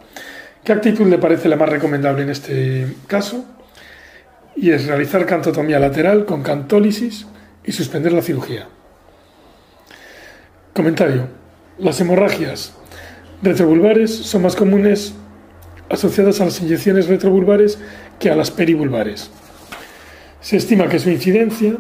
¿Qué 0.65 0.73
actitud 0.73 1.07
le 1.09 1.19
parece 1.19 1.49
la 1.49 1.57
más 1.57 1.69
recomendable 1.69 2.23
en 2.23 2.31
este 2.31 2.87
caso? 3.09 3.45
Y 4.55 4.71
es 4.71 4.87
realizar 4.87 5.27
cantotomía 5.27 5.81
lateral 5.81 6.25
con 6.25 6.43
cantólisis 6.43 7.27
y 7.65 7.73
suspender 7.73 8.13
la 8.13 8.23
cirugía. 8.23 8.69
Comentario. 10.73 11.27
Las 11.79 12.01
hemorragias 12.01 12.75
retrovulvares 13.43 14.15
son 14.15 14.43
más 14.43 14.55
comunes 14.55 15.15
asociadas 15.91 16.41
a 16.41 16.45
las 16.45 16.61
inyecciones 16.61 17.09
retrovulvares 17.09 17.79
que 18.21 18.31
a 18.31 18.37
las 18.37 18.53
perivulvares. 18.53 19.31
Se 20.41 20.57
estima 20.57 20.89
que 20.89 21.01
su 21.01 21.11
incidencia 21.11 21.77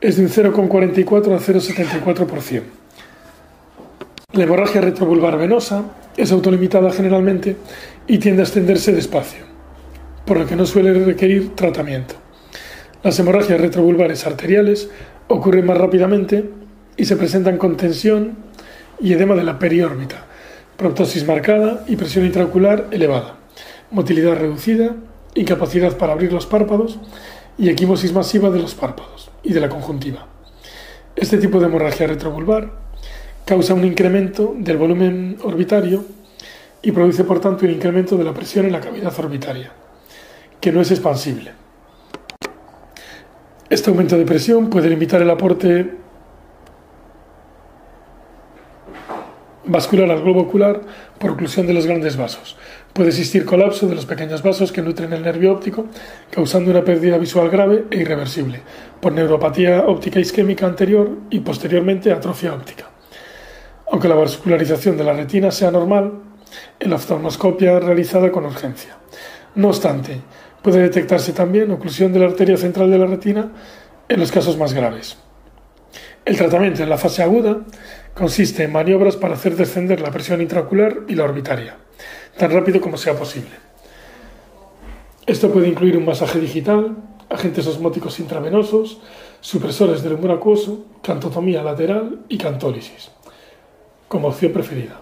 es 0.00 0.16
de 0.16 0.22
un 0.22 0.30
0,44 0.30 1.36
a 1.36 1.38
0,74%. 1.38 2.62
La 4.32 4.44
hemorragia 4.44 4.80
retrovulvar 4.80 5.36
venosa 5.38 5.84
es 6.16 6.30
autolimitada 6.30 6.92
generalmente 6.92 7.56
y 8.10 8.18
tiende 8.18 8.42
a 8.42 8.44
extenderse 8.44 8.90
despacio, 8.90 9.44
por 10.26 10.36
lo 10.36 10.44
que 10.44 10.56
no 10.56 10.66
suele 10.66 10.92
requerir 10.92 11.54
tratamiento. 11.54 12.16
Las 13.04 13.16
hemorragias 13.20 13.60
retrovulvares 13.60 14.26
arteriales 14.26 14.90
ocurren 15.28 15.64
más 15.64 15.78
rápidamente 15.78 16.50
y 16.96 17.04
se 17.04 17.14
presentan 17.14 17.56
con 17.56 17.76
tensión 17.76 18.36
y 18.98 19.12
edema 19.12 19.36
de 19.36 19.44
la 19.44 19.60
periórbita, 19.60 20.26
proptosis 20.76 21.24
marcada 21.24 21.84
y 21.86 21.94
presión 21.94 22.26
intraocular 22.26 22.88
elevada, 22.90 23.36
motilidad 23.92 24.34
reducida, 24.34 24.96
incapacidad 25.36 25.96
para 25.96 26.12
abrir 26.12 26.32
los 26.32 26.46
párpados 26.46 26.98
y 27.58 27.68
equimosis 27.68 28.12
masiva 28.12 28.50
de 28.50 28.58
los 28.58 28.74
párpados 28.74 29.30
y 29.44 29.52
de 29.52 29.60
la 29.60 29.68
conjuntiva. 29.68 30.26
Este 31.14 31.38
tipo 31.38 31.60
de 31.60 31.66
hemorragia 31.66 32.08
retrovulvar 32.08 32.72
causa 33.44 33.74
un 33.74 33.84
incremento 33.84 34.52
del 34.58 34.78
volumen 34.78 35.36
orbitario 35.44 36.04
y 36.82 36.92
produce 36.92 37.24
por 37.24 37.40
tanto 37.40 37.64
un 37.64 37.72
incremento 37.72 38.16
de 38.16 38.24
la 38.24 38.34
presión 38.34 38.66
en 38.66 38.72
la 38.72 38.80
cavidad 38.80 39.12
orbitaria, 39.18 39.72
que 40.60 40.72
no 40.72 40.80
es 40.80 40.90
expansible. 40.90 41.52
Este 43.68 43.90
aumento 43.90 44.16
de 44.18 44.24
presión 44.24 44.68
puede 44.68 44.88
limitar 44.88 45.22
el 45.22 45.30
aporte 45.30 46.00
vascular 49.64 50.10
al 50.10 50.22
globo 50.22 50.40
ocular 50.40 50.80
por 51.18 51.30
oclusión 51.30 51.66
de 51.66 51.74
los 51.74 51.86
grandes 51.86 52.16
vasos. 52.16 52.56
Puede 52.92 53.10
existir 53.10 53.44
colapso 53.44 53.86
de 53.86 53.94
los 53.94 54.06
pequeños 54.06 54.42
vasos 54.42 54.72
que 54.72 54.82
nutren 54.82 55.12
el 55.12 55.22
nervio 55.22 55.52
óptico, 55.52 55.86
causando 56.30 56.72
una 56.72 56.82
pérdida 56.82 57.18
visual 57.18 57.48
grave 57.48 57.84
e 57.90 57.98
irreversible 57.98 58.60
por 59.00 59.12
neuropatía 59.12 59.84
óptica 59.86 60.18
isquémica 60.18 60.66
anterior 60.66 61.08
y 61.30 61.40
posteriormente 61.40 62.10
atrofia 62.10 62.52
óptica. 62.52 62.90
Aunque 63.92 64.08
la 64.08 64.16
vascularización 64.16 64.96
de 64.96 65.04
la 65.04 65.12
retina 65.12 65.50
sea 65.52 65.70
normal, 65.70 66.29
en 66.78 66.90
la 66.90 66.96
oftalmoscopia 66.96 67.80
realizada 67.80 68.30
con 68.30 68.44
urgencia. 68.44 68.96
No 69.54 69.68
obstante, 69.68 70.20
puede 70.62 70.80
detectarse 70.80 71.32
también 71.32 71.70
oclusión 71.70 72.12
de 72.12 72.20
la 72.20 72.26
arteria 72.26 72.56
central 72.56 72.90
de 72.90 72.98
la 72.98 73.06
retina 73.06 73.52
en 74.08 74.20
los 74.20 74.32
casos 74.32 74.56
más 74.56 74.72
graves. 74.72 75.16
El 76.24 76.36
tratamiento 76.36 76.82
en 76.82 76.90
la 76.90 76.98
fase 76.98 77.22
aguda 77.22 77.62
Consiste 78.14 78.64
en 78.64 78.72
maniobras 78.72 79.16
para 79.16 79.34
hacer 79.34 79.56
descender 79.56 80.00
la 80.00 80.10
presión 80.10 80.40
intraocular 80.40 81.04
y 81.08 81.14
la 81.14 81.24
orbitaria, 81.24 81.76
tan 82.36 82.50
rápido 82.50 82.80
como 82.80 82.96
sea 82.96 83.14
posible. 83.14 83.52
Esto 85.26 85.50
puede 85.50 85.68
incluir 85.68 85.96
un 85.96 86.04
masaje 86.04 86.40
digital, 86.40 86.96
agentes 87.30 87.66
osmóticos 87.66 88.18
intravenosos, 88.18 89.00
supresores 89.40 90.02
del 90.02 90.14
humor 90.14 90.32
acuoso, 90.32 90.86
cantotomía 91.02 91.62
lateral 91.62 92.20
y 92.28 92.36
cantólisis, 92.36 93.10
como 94.08 94.28
opción 94.28 94.52
preferida, 94.52 95.00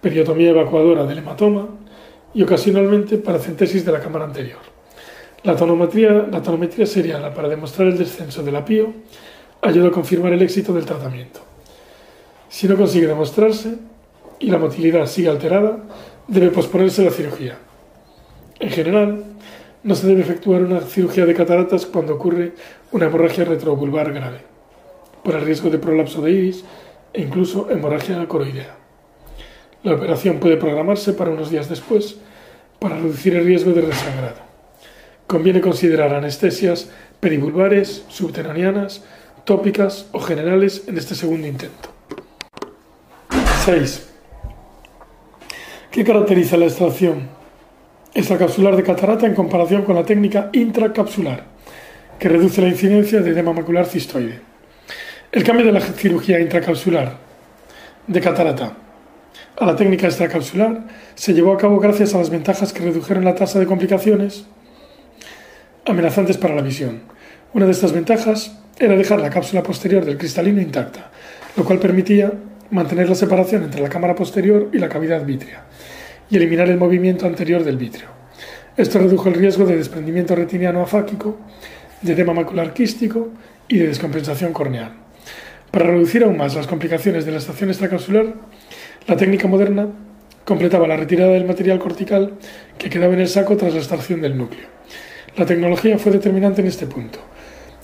periotomía 0.00 0.50
evacuadora 0.50 1.04
del 1.04 1.18
hematoma 1.18 1.68
y 2.34 2.42
ocasionalmente 2.42 3.18
paracentesis 3.18 3.84
de 3.84 3.92
la 3.92 4.00
cámara 4.00 4.24
anterior. 4.24 4.60
La 5.42 5.56
tonometría, 5.56 6.28
la 6.30 6.42
tonometría 6.42 6.86
seriana 6.86 7.32
para 7.32 7.48
demostrar 7.48 7.88
el 7.88 7.98
descenso 7.98 8.42
del 8.42 8.56
apío 8.56 8.92
ayuda 9.62 9.88
a 9.88 9.90
confirmar 9.90 10.32
el 10.32 10.42
éxito 10.42 10.72
del 10.72 10.84
tratamiento. 10.84 11.40
Si 12.48 12.68
no 12.68 12.76
consigue 12.76 13.06
demostrarse 13.06 13.76
y 14.38 14.50
la 14.50 14.58
motilidad 14.58 15.06
sigue 15.06 15.28
alterada, 15.28 15.78
debe 16.26 16.50
posponerse 16.50 17.04
la 17.04 17.10
cirugía. 17.10 17.58
En 18.58 18.70
general, 18.70 19.24
no 19.82 19.94
se 19.94 20.06
debe 20.06 20.22
efectuar 20.22 20.62
una 20.62 20.80
cirugía 20.80 21.24
de 21.24 21.34
cataratas 21.34 21.86
cuando 21.86 22.14
ocurre 22.14 22.52
una 22.92 23.06
hemorragia 23.06 23.44
retrovulvar 23.44 24.12
grave, 24.12 24.40
por 25.24 25.34
el 25.34 25.42
riesgo 25.42 25.70
de 25.70 25.78
prolapso 25.78 26.20
de 26.20 26.32
iris 26.32 26.64
e 27.12 27.22
incluso 27.22 27.70
hemorragia 27.70 28.26
coroidea. 28.28 28.79
La 29.82 29.94
operación 29.94 30.40
puede 30.40 30.58
programarse 30.58 31.14
para 31.14 31.30
unos 31.30 31.50
días 31.50 31.68
después 31.68 32.16
para 32.78 32.96
reducir 32.96 33.34
el 33.34 33.46
riesgo 33.46 33.72
de 33.72 33.80
resangrado. 33.80 34.40
Conviene 35.26 35.62
considerar 35.62 36.12
anestesias 36.12 36.90
perivulvares, 37.18 38.04
subterráneas, 38.08 39.04
tópicas 39.44 40.06
o 40.12 40.20
generales 40.20 40.84
en 40.86 40.98
este 40.98 41.14
segundo 41.14 41.46
intento. 41.46 41.94
6. 43.64 44.08
¿Qué 45.90 46.04
caracteriza 46.04 46.58
la 46.58 46.66
extracción 46.66 47.40
extracapsular 48.14 48.76
de 48.76 48.82
catarata 48.82 49.26
en 49.26 49.34
comparación 49.34 49.82
con 49.82 49.94
la 49.94 50.04
técnica 50.04 50.50
intracapsular, 50.52 51.44
que 52.18 52.28
reduce 52.28 52.60
la 52.60 52.68
incidencia 52.68 53.20
de 53.20 53.30
edema 53.30 53.52
macular 53.52 53.86
cistoide. 53.86 54.40
El 55.32 55.44
cambio 55.44 55.64
de 55.64 55.72
la 55.72 55.80
cirugía 55.80 56.40
intracapsular 56.40 57.16
de 58.06 58.20
catarata 58.20 58.76
a 59.58 59.66
la 59.66 59.76
técnica 59.76 60.06
extracapsular 60.06 60.86
se 61.14 61.34
llevó 61.34 61.52
a 61.52 61.58
cabo 61.58 61.78
gracias 61.78 62.14
a 62.14 62.18
las 62.18 62.30
ventajas 62.30 62.72
que 62.72 62.84
redujeron 62.84 63.24
la 63.24 63.34
tasa 63.34 63.58
de 63.58 63.66
complicaciones 63.66 64.46
amenazantes 65.86 66.38
para 66.38 66.54
la 66.54 66.62
visión. 66.62 67.02
Una 67.52 67.66
de 67.66 67.72
estas 67.72 67.92
ventajas 67.92 68.56
era 68.78 68.96
dejar 68.96 69.20
la 69.20 69.30
cápsula 69.30 69.62
posterior 69.62 70.04
del 70.04 70.16
cristalino 70.16 70.60
intacta, 70.60 71.10
lo 71.56 71.64
cual 71.64 71.78
permitía 71.78 72.32
mantener 72.70 73.08
la 73.08 73.14
separación 73.14 73.64
entre 73.64 73.82
la 73.82 73.88
cámara 73.88 74.14
posterior 74.14 74.68
y 74.72 74.78
la 74.78 74.88
cavidad 74.88 75.24
vítrea 75.24 75.64
y 76.30 76.36
eliminar 76.36 76.68
el 76.68 76.78
movimiento 76.78 77.26
anterior 77.26 77.64
del 77.64 77.76
vitrio. 77.76 78.06
Esto 78.76 78.98
redujo 78.98 79.28
el 79.28 79.34
riesgo 79.34 79.66
de 79.66 79.76
desprendimiento 79.76 80.36
retiniano 80.36 80.80
afáquico, 80.80 81.38
de 82.00 82.12
edema 82.12 82.32
macular 82.32 82.72
quístico 82.72 83.28
y 83.68 83.78
de 83.78 83.88
descompensación 83.88 84.52
corneal. 84.52 84.92
Para 85.70 85.86
reducir 85.86 86.24
aún 86.24 86.36
más 86.36 86.54
las 86.54 86.66
complicaciones 86.66 87.26
de 87.26 87.32
la 87.32 87.38
estación 87.38 87.70
extracapsular, 87.70 88.26
la 89.06 89.16
técnica 89.16 89.48
moderna 89.48 89.88
completaba 90.44 90.86
la 90.86 90.96
retirada 90.96 91.32
del 91.32 91.46
material 91.46 91.78
cortical 91.78 92.34
que 92.78 92.90
quedaba 92.90 93.14
en 93.14 93.20
el 93.20 93.28
saco 93.28 93.56
tras 93.56 93.72
la 93.72 93.78
extracción 93.78 94.20
del 94.20 94.36
núcleo. 94.36 94.66
La 95.36 95.46
tecnología 95.46 95.98
fue 95.98 96.12
determinante 96.12 96.60
en 96.60 96.66
este 96.66 96.86
punto, 96.86 97.18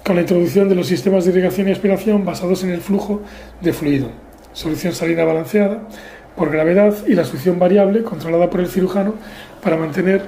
con 0.04 0.16
la 0.16 0.22
introducción 0.22 0.68
de 0.68 0.74
los 0.74 0.86
sistemas 0.86 1.24
de 1.24 1.30
irrigación 1.30 1.68
y 1.68 1.72
aspiración 1.72 2.24
basados 2.24 2.64
en 2.64 2.70
el 2.70 2.80
flujo 2.80 3.22
de 3.60 3.72
fluido, 3.72 4.10
solución 4.52 4.92
salina 4.92 5.24
balanceada, 5.24 5.88
por 6.36 6.50
gravedad 6.50 6.94
y 7.06 7.14
la 7.14 7.24
succión 7.24 7.58
variable 7.58 8.02
controlada 8.02 8.50
por 8.50 8.60
el 8.60 8.68
cirujano 8.68 9.14
para 9.62 9.76
mantener 9.76 10.22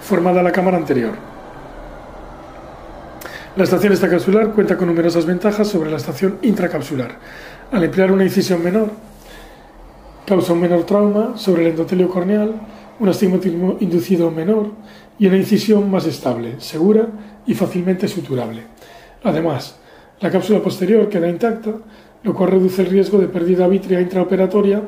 formada 0.00 0.42
la 0.42 0.52
cámara 0.52 0.76
anterior. 0.76 1.12
La 3.56 3.64
estación 3.64 3.92
extracapsular 3.92 4.52
cuenta 4.52 4.76
con 4.76 4.86
numerosas 4.88 5.24
ventajas 5.24 5.66
sobre 5.68 5.90
la 5.90 5.96
estación 5.96 6.38
intracapsular. 6.42 7.12
Al 7.72 7.84
emplear 7.84 8.12
una 8.12 8.24
incisión 8.24 8.62
menor, 8.62 8.90
causa 10.26 10.52
un 10.52 10.60
menor 10.60 10.84
trauma 10.84 11.36
sobre 11.36 11.62
el 11.62 11.68
endotelio 11.68 12.08
corneal, 12.08 12.60
un 12.98 13.08
astigmatismo 13.08 13.76
inducido 13.80 14.30
menor 14.30 14.72
y 15.18 15.26
una 15.28 15.36
incisión 15.36 15.88
más 15.90 16.04
estable, 16.06 16.56
segura 16.58 17.06
y 17.46 17.54
fácilmente 17.54 18.08
suturable. 18.08 18.62
Además, 19.22 19.78
la 20.20 20.30
cápsula 20.30 20.60
posterior 20.60 21.08
queda 21.08 21.28
intacta, 21.28 21.74
lo 22.24 22.34
cual 22.34 22.50
reduce 22.50 22.82
el 22.82 22.88
riesgo 22.88 23.18
de 23.18 23.28
pérdida 23.28 23.68
vítrea 23.68 24.00
intraoperatoria 24.00 24.82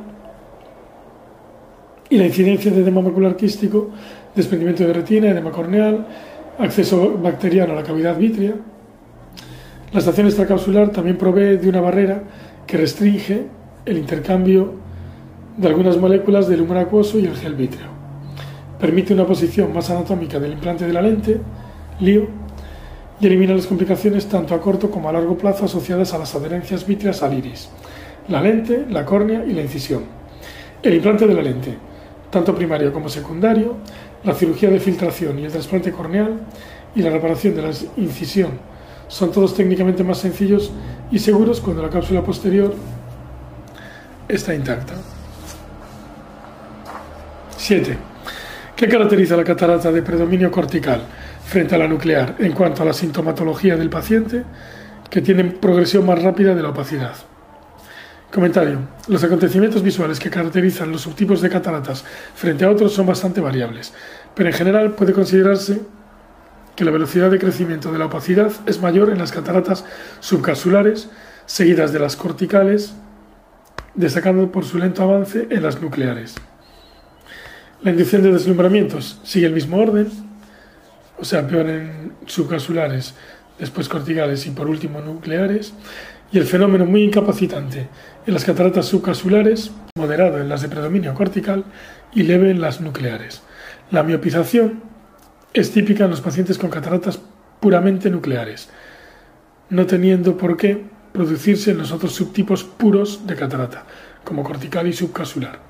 y 2.10 2.16
la 2.16 2.26
incidencia 2.26 2.72
de 2.72 2.80
edema 2.80 3.00
macular 3.00 3.36
quístico, 3.36 3.90
desprendimiento 4.34 4.84
de 4.84 4.92
retina, 4.92 5.28
edema 5.28 5.52
corneal, 5.52 6.06
acceso 6.58 7.16
bacteriano 7.22 7.74
a 7.74 7.76
la 7.76 7.82
cavidad 7.84 8.16
vítrea. 8.16 8.54
La 9.92 10.00
estación 10.00 10.26
extracapsular 10.26 10.90
también 10.90 11.16
provee 11.16 11.58
de 11.58 11.68
una 11.68 11.80
barrera 11.80 12.22
que 12.66 12.76
restringe 12.76 13.46
el 13.84 13.98
intercambio 13.98 14.87
de 15.58 15.68
algunas 15.68 15.98
moléculas 15.98 16.48
del 16.48 16.62
humor 16.62 16.78
acuoso 16.78 17.18
y 17.18 17.26
el 17.26 17.36
gel 17.36 17.54
vítreo. 17.54 17.88
Permite 18.80 19.12
una 19.12 19.26
posición 19.26 19.74
más 19.74 19.90
anatómica 19.90 20.40
del 20.40 20.52
implante 20.52 20.86
de 20.86 20.92
la 20.92 21.02
lente, 21.02 21.38
lío, 22.00 22.26
y 23.20 23.26
elimina 23.26 23.52
las 23.52 23.66
complicaciones 23.66 24.26
tanto 24.26 24.54
a 24.54 24.60
corto 24.60 24.90
como 24.90 25.10
a 25.10 25.12
largo 25.12 25.36
plazo 25.36 25.66
asociadas 25.66 26.14
a 26.14 26.18
las 26.18 26.34
adherencias 26.34 26.86
vítreas 26.86 27.22
al 27.22 27.36
iris, 27.36 27.68
la 28.28 28.40
lente, 28.40 28.86
la 28.88 29.04
córnea 29.04 29.44
y 29.44 29.52
la 29.52 29.62
incisión. 29.62 30.04
El 30.82 30.94
implante 30.94 31.26
de 31.26 31.34
la 31.34 31.42
lente 31.42 31.88
tanto 32.30 32.54
primario 32.54 32.92
como 32.92 33.08
secundario, 33.08 33.76
la 34.24 34.34
cirugía 34.34 34.70
de 34.70 34.80
filtración 34.80 35.38
y 35.38 35.44
el 35.44 35.52
trasplante 35.52 35.92
corneal 35.92 36.40
y 36.94 37.02
la 37.02 37.10
reparación 37.10 37.54
de 37.54 37.62
la 37.62 37.70
incisión 37.96 38.50
son 39.08 39.32
todos 39.32 39.54
técnicamente 39.54 40.04
más 40.04 40.18
sencillos 40.18 40.70
y 41.10 41.18
seguros 41.18 41.60
cuando 41.60 41.82
la 41.82 41.88
cápsula 41.88 42.22
posterior 42.22 42.74
está 44.28 44.54
intacta. 44.54 44.94
7. 47.58 47.98
¿Qué 48.76 48.88
caracteriza 48.88 49.36
la 49.36 49.42
catarata 49.42 49.90
de 49.90 50.02
predominio 50.02 50.48
cortical 50.48 51.02
frente 51.44 51.74
a 51.74 51.78
la 51.78 51.88
nuclear 51.88 52.36
en 52.38 52.52
cuanto 52.52 52.82
a 52.82 52.86
la 52.86 52.92
sintomatología 52.92 53.76
del 53.76 53.90
paciente, 53.90 54.44
que 55.10 55.20
tiene 55.20 55.42
progresión 55.44 56.06
más 56.06 56.22
rápida 56.22 56.54
de 56.54 56.62
la 56.62 56.68
opacidad? 56.68 57.16
Comentario. 58.32 58.78
Los 59.08 59.24
acontecimientos 59.24 59.82
visuales 59.82 60.20
que 60.20 60.30
caracterizan 60.30 60.92
los 60.92 61.00
subtipos 61.02 61.40
de 61.40 61.50
cataratas 61.50 62.04
frente 62.34 62.64
a 62.64 62.70
otros 62.70 62.92
son 62.92 63.06
bastante 63.06 63.40
variables, 63.40 63.92
pero 64.36 64.48
en 64.48 64.54
general 64.54 64.92
puede 64.92 65.12
considerarse 65.12 65.80
que 66.76 66.84
la 66.84 66.92
velocidad 66.92 67.28
de 67.28 67.40
crecimiento 67.40 67.90
de 67.90 67.98
la 67.98 68.06
opacidad 68.06 68.52
es 68.66 68.80
mayor 68.80 69.10
en 69.10 69.18
las 69.18 69.32
cataratas 69.32 69.84
subcapsulares, 70.20 71.10
seguidas 71.44 71.92
de 71.92 71.98
las 71.98 72.14
corticales, 72.14 72.94
destacando 73.96 74.52
por 74.52 74.64
su 74.64 74.78
lento 74.78 75.02
avance 75.02 75.48
en 75.50 75.62
las 75.64 75.82
nucleares. 75.82 76.36
La 77.80 77.92
inducción 77.92 78.22
de 78.22 78.32
deslumbramientos 78.32 79.20
sigue 79.22 79.46
el 79.46 79.52
mismo 79.52 79.78
orden, 79.78 80.08
o 81.16 81.24
sea, 81.24 81.46
peor 81.46 81.68
en 81.70 82.12
subcapsulares, 82.26 83.14
después 83.56 83.88
corticales 83.88 84.46
y 84.46 84.50
por 84.50 84.68
último 84.68 85.00
nucleares, 85.00 85.74
y 86.32 86.38
el 86.38 86.44
fenómeno 86.44 86.86
muy 86.86 87.04
incapacitante 87.04 87.86
en 88.26 88.34
las 88.34 88.44
cataratas 88.44 88.86
subcapsulares, 88.86 89.70
moderado 89.96 90.40
en 90.40 90.48
las 90.48 90.62
de 90.62 90.68
predominio 90.68 91.14
cortical 91.14 91.64
y 92.12 92.24
leve 92.24 92.50
en 92.50 92.60
las 92.60 92.80
nucleares. 92.80 93.42
La 93.92 94.02
miopización 94.02 94.82
es 95.54 95.70
típica 95.70 96.04
en 96.04 96.10
los 96.10 96.20
pacientes 96.20 96.58
con 96.58 96.70
cataratas 96.70 97.20
puramente 97.60 98.10
nucleares, 98.10 98.70
no 99.70 99.86
teniendo 99.86 100.36
por 100.36 100.56
qué 100.56 100.84
producirse 101.12 101.70
en 101.70 101.78
los 101.78 101.92
otros 101.92 102.12
subtipos 102.12 102.64
puros 102.64 103.24
de 103.24 103.36
catarata, 103.36 103.84
como 104.24 104.42
cortical 104.42 104.88
y 104.88 104.92
subcapsular. 104.92 105.60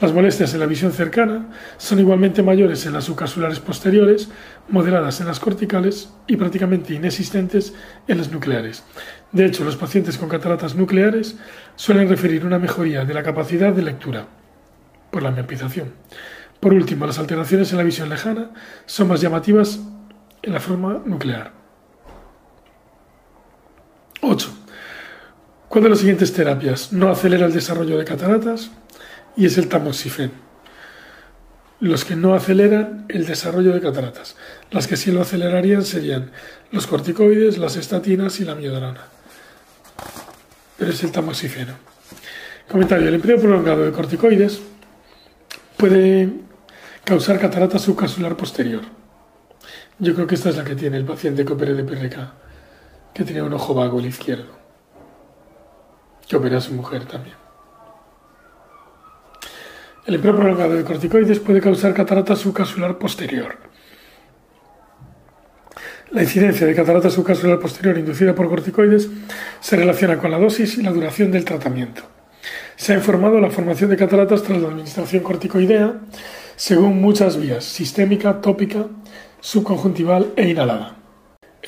Las 0.00 0.12
molestias 0.12 0.54
en 0.54 0.60
la 0.60 0.66
visión 0.66 0.92
cercana 0.92 1.48
son 1.76 1.98
igualmente 1.98 2.40
mayores 2.40 2.86
en 2.86 2.92
las 2.92 3.04
subcapsulares 3.04 3.58
posteriores, 3.58 4.28
moderadas 4.68 5.20
en 5.20 5.26
las 5.26 5.40
corticales 5.40 6.10
y 6.28 6.36
prácticamente 6.36 6.94
inexistentes 6.94 7.74
en 8.06 8.18
las 8.18 8.30
nucleares. 8.30 8.84
De 9.32 9.44
hecho, 9.44 9.64
los 9.64 9.74
pacientes 9.74 10.16
con 10.16 10.28
cataratas 10.28 10.76
nucleares 10.76 11.36
suelen 11.74 12.08
referir 12.08 12.46
una 12.46 12.60
mejoría 12.60 13.04
de 13.04 13.12
la 13.12 13.24
capacidad 13.24 13.72
de 13.72 13.82
lectura 13.82 14.26
por 15.10 15.24
la 15.24 15.32
miopización. 15.32 15.92
Por 16.60 16.74
último, 16.74 17.04
las 17.04 17.18
alteraciones 17.18 17.72
en 17.72 17.78
la 17.78 17.84
visión 17.84 18.08
lejana 18.08 18.50
son 18.86 19.08
más 19.08 19.20
llamativas 19.20 19.80
en 20.42 20.52
la 20.52 20.60
forma 20.60 21.02
nuclear. 21.04 21.52
8. 24.20 24.48
¿Cuál 25.68 25.84
de 25.84 25.90
las 25.90 25.98
siguientes 25.98 26.32
terapias 26.32 26.92
no 26.92 27.10
acelera 27.10 27.46
el 27.46 27.52
desarrollo 27.52 27.98
de 27.98 28.04
cataratas? 28.04 28.70
Y 29.38 29.46
es 29.46 29.56
el 29.56 29.68
tamoxifeno. 29.68 30.32
Los 31.78 32.04
que 32.04 32.16
no 32.16 32.34
aceleran 32.34 33.06
el 33.08 33.24
desarrollo 33.24 33.72
de 33.72 33.80
cataratas. 33.80 34.34
Las 34.72 34.88
que 34.88 34.96
sí 34.96 35.12
lo 35.12 35.22
acelerarían 35.22 35.84
serían 35.84 36.32
los 36.72 36.88
corticoides, 36.88 37.56
las 37.56 37.76
estatinas 37.76 38.40
y 38.40 38.44
la 38.44 38.56
miodrona. 38.56 39.04
Pero 40.76 40.90
es 40.90 41.04
el 41.04 41.12
tamoxifeno. 41.12 41.74
Comentario. 42.68 43.06
El 43.06 43.14
empleo 43.14 43.38
prolongado 43.38 43.84
de 43.84 43.92
corticoides 43.92 44.60
puede 45.76 46.30
causar 47.04 47.38
catarata 47.38 47.78
subcapsular 47.78 48.36
posterior. 48.36 48.82
Yo 50.00 50.16
creo 50.16 50.26
que 50.26 50.34
esta 50.34 50.48
es 50.48 50.56
la 50.56 50.64
que 50.64 50.74
tiene 50.74 50.96
el 50.96 51.04
paciente 51.04 51.44
que 51.44 51.52
opere 51.52 51.74
de 51.74 51.84
PRK, 51.84 52.32
que 53.14 53.24
tenía 53.24 53.44
un 53.44 53.52
ojo 53.52 53.72
vago 53.72 54.00
el 54.00 54.06
izquierdo, 54.06 54.58
que 56.26 56.36
opera 56.36 56.58
a 56.58 56.60
su 56.60 56.72
mujer 56.72 57.04
también. 57.04 57.47
El 60.08 60.14
empleo 60.14 60.36
prolongado 60.36 60.74
de 60.74 60.84
corticoides 60.84 61.38
puede 61.38 61.60
causar 61.60 61.92
catarata 61.92 62.34
subcapsular 62.34 62.96
posterior. 62.96 63.58
La 66.12 66.22
incidencia 66.22 66.66
de 66.66 66.74
catarata 66.74 67.10
subcapsular 67.10 67.58
posterior 67.58 67.98
inducida 67.98 68.34
por 68.34 68.48
corticoides 68.48 69.10
se 69.60 69.76
relaciona 69.76 70.16
con 70.16 70.30
la 70.30 70.38
dosis 70.38 70.78
y 70.78 70.82
la 70.82 70.92
duración 70.92 71.30
del 71.30 71.44
tratamiento. 71.44 72.04
Se 72.74 72.94
ha 72.94 72.96
informado 72.96 73.38
la 73.38 73.50
formación 73.50 73.90
de 73.90 73.98
cataratas 73.98 74.42
tras 74.42 74.62
la 74.62 74.68
administración 74.68 75.22
corticoidea 75.22 76.00
según 76.56 77.02
muchas 77.02 77.36
vías, 77.36 77.66
sistémica, 77.66 78.40
tópica, 78.40 78.86
subconjuntival 79.40 80.32
e 80.36 80.48
inhalada. 80.48 80.97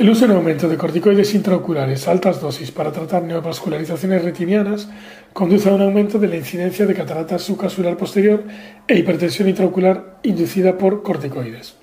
El 0.01 0.09
uso 0.09 0.25
en 0.25 0.31
aumento 0.31 0.67
de 0.67 0.79
corticoides 0.79 1.35
intraoculares 1.35 2.09
a 2.09 2.13
altas 2.13 2.41
dosis 2.41 2.71
para 2.71 2.91
tratar 2.91 3.23
neovascularizaciones 3.23 4.25
retinianas 4.25 4.89
conduce 5.35 5.69
a 5.69 5.75
un 5.75 5.83
aumento 5.83 6.19
de 6.19 6.27
la 6.27 6.37
incidencia 6.37 6.87
de 6.87 6.95
cataratas 6.95 7.43
subcapsular 7.43 7.99
posterior 7.99 8.43
e 8.89 8.97
hipertensión 8.97 9.51
intraocular 9.51 10.17
inducida 10.23 10.79
por 10.79 11.03
corticoides. 11.03 11.75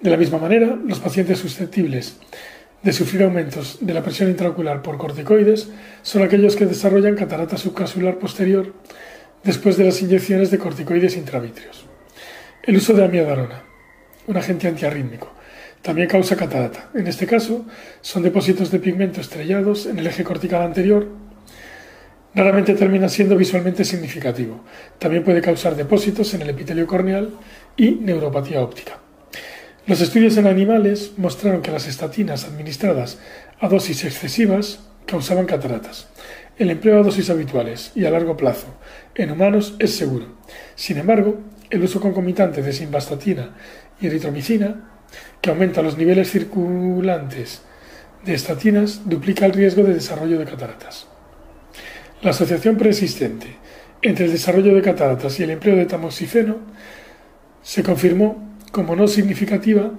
De 0.00 0.10
la 0.10 0.16
misma 0.16 0.38
manera, 0.38 0.78
los 0.86 1.00
pacientes 1.00 1.40
susceptibles 1.40 2.18
de 2.84 2.92
sufrir 2.92 3.24
aumentos 3.24 3.78
de 3.80 3.94
la 3.94 4.04
presión 4.04 4.30
intraocular 4.30 4.80
por 4.80 4.96
corticoides 4.96 5.68
son 6.02 6.22
aquellos 6.22 6.54
que 6.54 6.66
desarrollan 6.66 7.16
catarata 7.16 7.56
subcapsular 7.56 8.20
posterior 8.20 8.74
después 9.42 9.76
de 9.76 9.86
las 9.86 10.00
inyecciones 10.02 10.52
de 10.52 10.58
corticoides 10.58 11.16
intravítreos. 11.16 11.84
El 12.62 12.76
uso 12.76 12.92
de 12.92 13.04
amiadarona, 13.04 13.64
un 14.28 14.36
agente 14.36 14.68
antiarrítmico, 14.68 15.35
también 15.86 16.08
causa 16.08 16.34
catarata. 16.34 16.90
En 16.94 17.06
este 17.06 17.28
caso, 17.28 17.64
son 18.00 18.24
depósitos 18.24 18.72
de 18.72 18.80
pigmento 18.80 19.20
estrellados 19.20 19.86
en 19.86 20.00
el 20.00 20.08
eje 20.08 20.24
cortical 20.24 20.62
anterior. 20.62 21.06
Raramente 22.34 22.74
termina 22.74 23.08
siendo 23.08 23.36
visualmente 23.36 23.84
significativo. 23.84 24.64
También 24.98 25.22
puede 25.22 25.40
causar 25.40 25.76
depósitos 25.76 26.34
en 26.34 26.42
el 26.42 26.50
epitelio 26.50 26.88
corneal 26.88 27.30
y 27.76 27.92
neuropatía 27.92 28.62
óptica. 28.62 28.98
Los 29.86 30.00
estudios 30.00 30.36
en 30.38 30.48
animales 30.48 31.12
mostraron 31.18 31.62
que 31.62 31.70
las 31.70 31.86
estatinas 31.86 32.46
administradas 32.46 33.20
a 33.60 33.68
dosis 33.68 34.04
excesivas 34.04 34.80
causaban 35.06 35.46
cataratas. 35.46 36.08
El 36.58 36.70
empleo 36.70 36.98
a 36.98 37.04
dosis 37.04 37.30
habituales 37.30 37.92
y 37.94 38.06
a 38.06 38.10
largo 38.10 38.36
plazo 38.36 38.74
en 39.14 39.30
humanos 39.30 39.76
es 39.78 39.94
seguro. 39.94 40.34
Sin 40.74 40.98
embargo, 40.98 41.38
el 41.70 41.84
uso 41.84 42.00
concomitante 42.00 42.60
de 42.60 42.72
simvastatina 42.72 43.54
y 44.00 44.08
eritromicina, 44.08 44.95
que 45.40 45.50
aumenta 45.50 45.82
los 45.82 45.96
niveles 45.96 46.30
circulantes 46.30 47.62
de 48.24 48.34
estatinas, 48.34 49.08
duplica 49.08 49.46
el 49.46 49.52
riesgo 49.52 49.82
de 49.84 49.94
desarrollo 49.94 50.38
de 50.38 50.44
cataratas. 50.44 51.06
La 52.22 52.30
asociación 52.30 52.76
preexistente 52.76 53.56
entre 54.02 54.26
el 54.26 54.32
desarrollo 54.32 54.74
de 54.74 54.82
cataratas 54.82 55.38
y 55.38 55.44
el 55.44 55.50
empleo 55.50 55.76
de 55.76 55.86
tamoxifeno 55.86 56.56
se 57.62 57.82
confirmó 57.82 58.56
como 58.72 58.96
no 58.96 59.06
significativa 59.08 59.90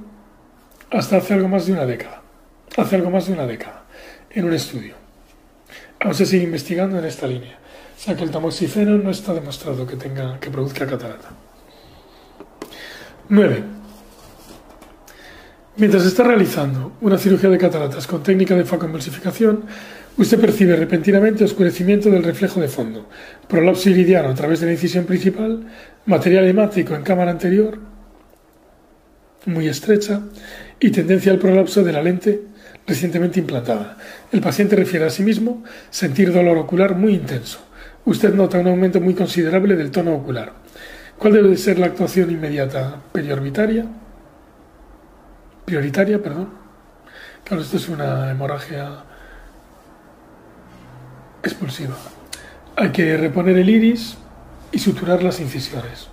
hasta 0.90 1.18
hace 1.18 1.34
algo 1.34 1.48
más 1.48 1.66
de 1.66 1.74
una 1.74 1.86
década. 1.86 2.22
Hace 2.78 2.96
algo 2.96 3.10
más 3.10 3.28
de 3.28 3.34
una 3.34 3.48
década, 3.48 3.86
en 4.30 4.46
un 4.46 4.54
estudio. 4.54 4.96
Aún 6.00 6.14
se 6.14 6.26
sigue 6.26 6.44
investigando 6.44 7.00
en 7.00 7.06
esta 7.06 7.28
línea. 7.28 7.58
O 7.98 8.00
sea 8.00 8.16
que 8.16 8.24
el 8.24 8.32
tamoxifeno 8.32 8.98
no 8.98 9.10
está 9.10 9.34
demostrado 9.34 9.88
que, 9.88 9.96
tenga, 9.96 10.40
que 10.40 10.52
produzca 10.52 10.86
catarata. 10.86 11.30
9. 13.30 13.77
Mientras 15.80 16.08
está 16.08 16.24
realizando 16.24 16.94
una 17.02 17.20
cirugía 17.20 17.52
de 17.52 17.60
cataratas 17.60 18.08
con 18.08 18.24
técnica 18.24 18.56
de 18.56 18.66
focoemulsificación, 18.66 19.66
usted 20.18 20.40
percibe 20.40 20.76
repentinamente 20.76 21.44
oscurecimiento 21.44 22.10
del 22.10 22.24
reflejo 22.24 22.60
de 22.60 22.68
fondo, 22.68 23.08
prolapso 23.48 23.92
iridiano 23.92 24.30
a 24.30 24.34
través 24.34 24.60
de 24.60 24.66
la 24.66 24.72
incisión 24.72 25.06
principal, 25.06 25.68
material 26.08 26.46
hemático 26.46 26.96
en 26.96 27.04
cámara 27.04 27.30
anterior, 27.30 27.78
muy 29.46 29.68
estrecha 29.68 30.22
y 30.80 30.90
tendencia 30.90 31.32
al 31.32 31.38
prolapso 31.38 31.84
de 31.84 31.94
la 31.94 32.02
lente 32.02 32.42
recientemente 32.88 33.40
implantada. 33.40 34.00
El 34.32 34.42
paciente 34.42 34.76
refiere 34.76 35.06
a 35.06 35.12
sí 35.12 35.22
mismo 35.22 35.64
sentir 35.92 36.34
dolor 36.34 36.58
ocular 36.58 36.96
muy 36.96 37.14
intenso. 37.14 37.60
Usted 38.04 38.34
nota 38.34 38.58
un 38.58 38.68
aumento 38.68 39.00
muy 39.00 39.14
considerable 39.14 39.76
del 39.76 39.92
tono 39.92 40.16
ocular. 40.16 40.54
¿Cuál 41.20 41.34
debe 41.34 41.56
ser 41.56 41.78
la 41.78 41.86
actuación 41.86 42.32
inmediata 42.32 42.96
periorbitaria? 43.12 43.86
Prioritaria, 45.68 46.24
perdón. 46.24 46.48
Claro, 47.44 47.62
esto 47.62 47.76
es 47.76 47.90
una 47.90 48.32
hemorragia 48.32 49.04
expulsiva. 51.44 51.94
Hay 52.78 52.94
que 52.94 53.18
reponer 53.18 53.58
el 53.58 53.70
iris 53.70 54.18
y 54.72 54.80
suturar 54.80 55.22
las 55.22 55.42
incisiones. 55.42 56.08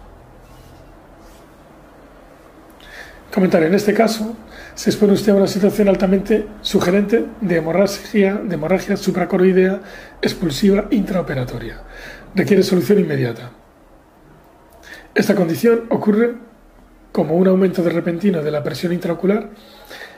Comentario. 3.33 3.69
En 3.69 3.75
este 3.75 3.95
caso, 3.95 4.37
se 4.75 4.90
expone 4.90 5.12
usted 5.12 5.31
a 5.31 5.37
una 5.37 5.47
situación 5.47 5.88
altamente 5.88 6.49
sugerente 6.61 7.25
de 7.40 7.57
hemorragia, 7.57 8.35
de 8.35 8.55
hemorragia 8.57 8.97
supracoroidea 8.97 9.81
expulsiva 10.21 10.88
intraoperatoria. 10.90 11.81
Requiere 12.35 12.64
solución 12.64 12.99
inmediata. 12.99 13.53
Esta 15.14 15.37
condición 15.37 15.85
ocurre 15.90 16.54
como 17.14 17.37
un 17.37 17.46
aumento 17.46 17.81
de 17.81 17.90
repentino 17.90 18.42
de 18.42 18.50
la 18.50 18.64
presión 18.64 18.92
intraocular 18.92 19.50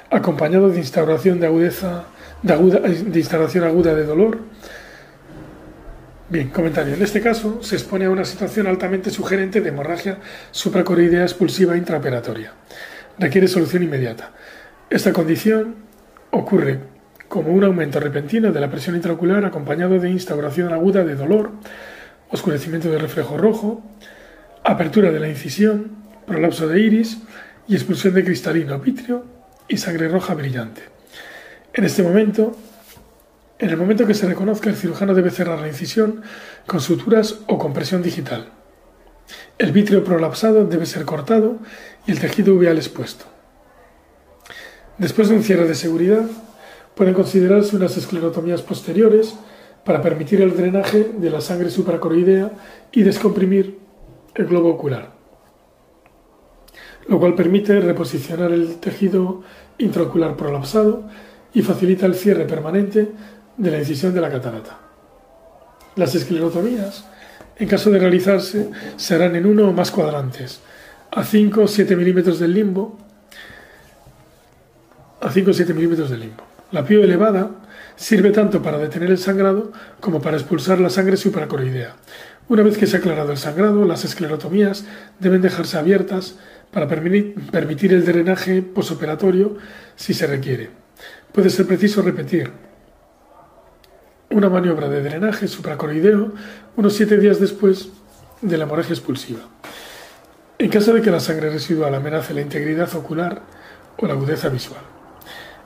acompañado 0.08 0.70
de 0.70 0.78
instauración 0.78 1.38
de 1.38 1.46
agudeza 1.46 2.06
de, 2.40 2.54
aguda, 2.54 2.78
de 2.78 3.18
instauración 3.18 3.64
aguda 3.64 3.94
de 3.94 4.04
dolor. 4.04 4.38
Bien, 6.30 6.48
comentario. 6.48 6.94
En 6.94 7.02
este 7.02 7.20
caso 7.20 7.62
se 7.62 7.76
expone 7.76 8.06
a 8.06 8.10
una 8.10 8.24
situación 8.24 8.66
altamente 8.66 9.10
sugerente 9.10 9.60
de 9.60 9.68
hemorragia 9.68 10.20
supracoroidea 10.50 11.24
expulsiva 11.24 11.76
intraoperatoria 11.76 12.54
requiere 13.18 13.46
solución 13.46 13.82
inmediata. 13.82 14.30
Esta 14.88 15.12
condición 15.12 15.74
ocurre 16.30 16.80
como 17.28 17.52
un 17.52 17.62
aumento 17.64 18.00
repentino 18.00 18.52
de 18.52 18.60
la 18.60 18.70
presión 18.70 18.96
intraocular 18.96 19.44
acompañado 19.44 19.98
de 20.00 20.08
instauración 20.08 20.72
aguda 20.72 21.04
de 21.04 21.14
dolor, 21.14 21.50
oscurecimiento 22.30 22.90
del 22.90 23.00
reflejo 23.00 23.36
rojo, 23.36 23.82
apertura 24.64 25.10
de 25.10 25.20
la 25.20 25.28
incisión, 25.28 26.05
prolapso 26.26 26.68
de 26.68 26.80
iris 26.80 27.18
y 27.68 27.74
expulsión 27.74 28.14
de 28.14 28.24
cristalino 28.24 28.78
vítreo 28.78 29.24
y 29.68 29.76
sangre 29.76 30.08
roja 30.08 30.34
brillante. 30.34 30.82
En 31.72 31.84
este 31.84 32.02
momento, 32.02 32.56
en 33.58 33.70
el 33.70 33.76
momento 33.76 34.06
que 34.06 34.14
se 34.14 34.26
reconozca, 34.26 34.70
el 34.70 34.76
cirujano 34.76 35.14
debe 35.14 35.30
cerrar 35.30 35.60
la 35.60 35.68
incisión 35.68 36.22
con 36.66 36.80
suturas 36.80 37.40
o 37.46 37.58
compresión 37.58 38.02
digital. 38.02 38.48
El 39.58 39.72
vítreo 39.72 40.04
prolapsado 40.04 40.66
debe 40.66 40.86
ser 40.86 41.04
cortado 41.04 41.58
y 42.06 42.12
el 42.12 42.20
tejido 42.20 42.54
uveal 42.54 42.76
expuesto. 42.76 43.24
Después 44.98 45.28
de 45.28 45.36
un 45.36 45.42
cierre 45.42 45.66
de 45.66 45.74
seguridad, 45.74 46.24
pueden 46.94 47.14
considerarse 47.14 47.76
unas 47.76 47.96
esclerotomías 47.96 48.62
posteriores 48.62 49.34
para 49.84 50.02
permitir 50.02 50.40
el 50.40 50.56
drenaje 50.56 51.12
de 51.16 51.30
la 51.30 51.40
sangre 51.40 51.70
supracoroidea 51.70 52.52
y 52.92 53.02
descomprimir 53.02 53.78
el 54.34 54.46
globo 54.46 54.70
ocular, 54.70 55.15
lo 57.08 57.18
cual 57.18 57.34
permite 57.34 57.80
reposicionar 57.80 58.52
el 58.52 58.76
tejido 58.76 59.42
intraocular 59.78 60.36
prolapsado 60.36 61.04
y 61.54 61.62
facilita 61.62 62.06
el 62.06 62.14
cierre 62.14 62.44
permanente 62.44 63.08
de 63.56 63.70
la 63.70 63.78
incisión 63.78 64.14
de 64.14 64.20
la 64.20 64.30
catarata. 64.30 64.78
Las 65.94 66.14
esclerotomías, 66.14 67.06
en 67.56 67.68
caso 67.68 67.90
de 67.90 67.98
realizarse, 67.98 68.70
se 68.96 69.24
en 69.24 69.46
uno 69.46 69.68
o 69.68 69.72
más 69.72 69.90
cuadrantes, 69.90 70.60
a 71.10 71.24
5 71.24 71.62
o 71.62 71.68
7 71.68 71.96
milímetros 71.96 72.38
del 72.38 72.52
limbo, 72.52 72.98
a 75.20 75.30
5 75.30 75.50
o 75.50 75.54
7 75.54 75.72
milímetros 75.72 76.10
del 76.10 76.20
limbo. 76.20 76.42
La 76.72 76.84
pio 76.84 77.02
elevada 77.02 77.50
sirve 77.94 78.30
tanto 78.30 78.60
para 78.60 78.78
detener 78.78 79.10
el 79.10 79.18
sangrado 79.18 79.72
como 80.00 80.20
para 80.20 80.36
expulsar 80.36 80.78
la 80.80 80.90
sangre 80.90 81.16
supracoroidea. 81.16 81.96
Una 82.48 82.62
vez 82.62 82.76
que 82.76 82.86
se 82.86 82.96
ha 82.96 82.98
aclarado 83.00 83.32
el 83.32 83.38
sangrado, 83.38 83.84
las 83.84 84.04
esclerotomías 84.04 84.84
deben 85.18 85.42
dejarse 85.42 85.78
abiertas 85.78 86.36
para 86.70 86.88
permitir 86.88 87.92
el 87.92 88.04
drenaje 88.04 88.62
posoperatorio 88.62 89.56
si 89.94 90.14
se 90.14 90.26
requiere. 90.26 90.70
Puede 91.32 91.50
ser 91.50 91.66
preciso 91.66 92.02
repetir 92.02 92.50
una 94.30 94.48
maniobra 94.48 94.88
de 94.88 95.02
drenaje 95.02 95.48
supracoroideo 95.48 96.32
unos 96.76 96.94
7 96.94 97.18
días 97.18 97.40
después 97.40 97.90
de 98.42 98.56
la 98.58 98.64
hemorragia 98.64 98.92
expulsiva. 98.92 99.40
En 100.58 100.70
caso 100.70 100.92
de 100.92 101.02
que 101.02 101.10
la 101.10 101.20
sangre 101.20 101.50
residual 101.50 101.94
amenace 101.94 102.34
la 102.34 102.40
integridad 102.40 102.94
ocular 102.94 103.42
o 103.98 104.06
la 104.06 104.14
agudeza 104.14 104.48
visual. 104.48 104.80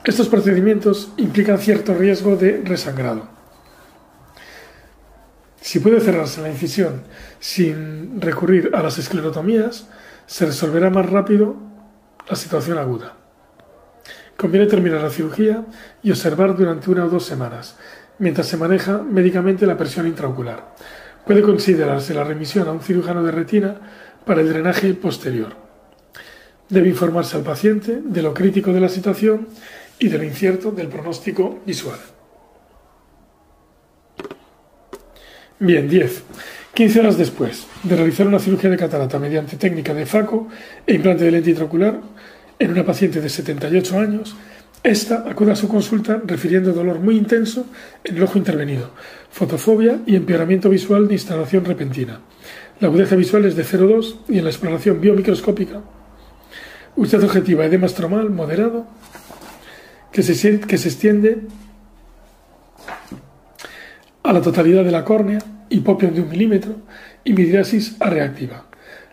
Estos 0.03 0.27
procedimientos 0.27 1.11
implican 1.17 1.59
cierto 1.59 1.93
riesgo 1.93 2.35
de 2.35 2.61
resangrado. 2.63 3.27
Si 5.61 5.79
puede 5.79 6.01
cerrarse 6.01 6.41
la 6.41 6.49
incisión 6.49 7.03
sin 7.39 8.19
recurrir 8.19 8.71
a 8.73 8.81
las 8.81 8.97
esclerotomías, 8.97 9.87
se 10.31 10.45
resolverá 10.45 10.89
más 10.89 11.09
rápido 11.09 11.57
la 12.29 12.37
situación 12.37 12.77
aguda. 12.77 13.17
Conviene 14.37 14.65
terminar 14.65 15.01
la 15.01 15.09
cirugía 15.09 15.65
y 16.01 16.09
observar 16.09 16.55
durante 16.55 16.89
una 16.89 17.03
o 17.03 17.09
dos 17.09 17.25
semanas, 17.25 17.75
mientras 18.17 18.47
se 18.47 18.55
maneja 18.55 18.99
médicamente 18.99 19.67
la 19.67 19.75
presión 19.75 20.07
intraocular. 20.07 20.73
Puede 21.25 21.41
considerarse 21.41 22.13
la 22.13 22.23
remisión 22.23 22.65
a 22.69 22.71
un 22.71 22.79
cirujano 22.79 23.23
de 23.23 23.31
retina 23.33 23.75
para 24.25 24.39
el 24.39 24.47
drenaje 24.47 24.93
posterior. 24.93 25.53
Debe 26.69 26.87
informarse 26.87 27.35
al 27.35 27.43
paciente 27.43 27.99
de 28.01 28.21
lo 28.21 28.33
crítico 28.33 28.71
de 28.71 28.79
la 28.79 28.87
situación 28.87 29.49
y 29.99 30.07
de 30.07 30.17
lo 30.17 30.23
incierto 30.23 30.71
del 30.71 30.87
pronóstico 30.87 31.59
visual. 31.65 31.99
Bien, 35.59 35.89
10. 35.89 36.23
15 36.73 36.99
horas 37.01 37.17
después 37.17 37.67
de 37.83 37.95
realizar 37.95 38.27
una 38.27 38.39
cirugía 38.39 38.69
de 38.69 38.77
catarata 38.77 39.19
mediante 39.19 39.57
técnica 39.57 39.93
de 39.93 40.05
FACO 40.05 40.47
e 40.87 40.93
implante 40.93 41.25
de 41.25 41.31
lente 41.31 41.49
intraocular 41.49 41.99
en 42.59 42.71
una 42.71 42.85
paciente 42.85 43.19
de 43.19 43.27
78 43.27 43.99
años, 43.99 44.35
esta 44.83 45.25
acude 45.29 45.51
a 45.51 45.55
su 45.55 45.67
consulta 45.67 46.21
refiriendo 46.25 46.71
dolor 46.71 46.99
muy 46.99 47.17
intenso 47.17 47.65
en 48.03 48.15
el 48.15 48.23
ojo 48.23 48.37
intervenido, 48.37 48.91
fotofobia 49.29 49.99
y 50.05 50.15
empeoramiento 50.15 50.69
visual 50.69 51.07
de 51.07 51.15
instalación 51.15 51.65
repentina. 51.65 52.21
La 52.79 52.87
agudeza 52.87 53.15
visual 53.15 53.45
es 53.45 53.55
de 53.55 53.65
0,2 53.65 54.15
y 54.29 54.37
en 54.37 54.45
la 54.45 54.49
exploración 54.49 55.01
biomicroscópica, 55.01 55.81
usted 56.95 57.21
objetiva 57.21 57.65
edema 57.65 57.87
estromal 57.87 58.29
moderado 58.29 58.87
que 60.11 60.23
se, 60.23 60.59
que 60.61 60.77
se 60.77 60.89
extiende 60.89 61.41
a 64.23 64.33
la 64.33 64.41
totalidad 64.41 64.83
de 64.85 64.91
la 64.91 65.03
córnea, 65.03 65.39
hipopión 65.71 66.13
de 66.13 66.21
un 66.21 66.29
milímetro 66.29 66.75
y 67.23 67.33
midriasis 67.33 67.97
reactiva. 67.99 68.65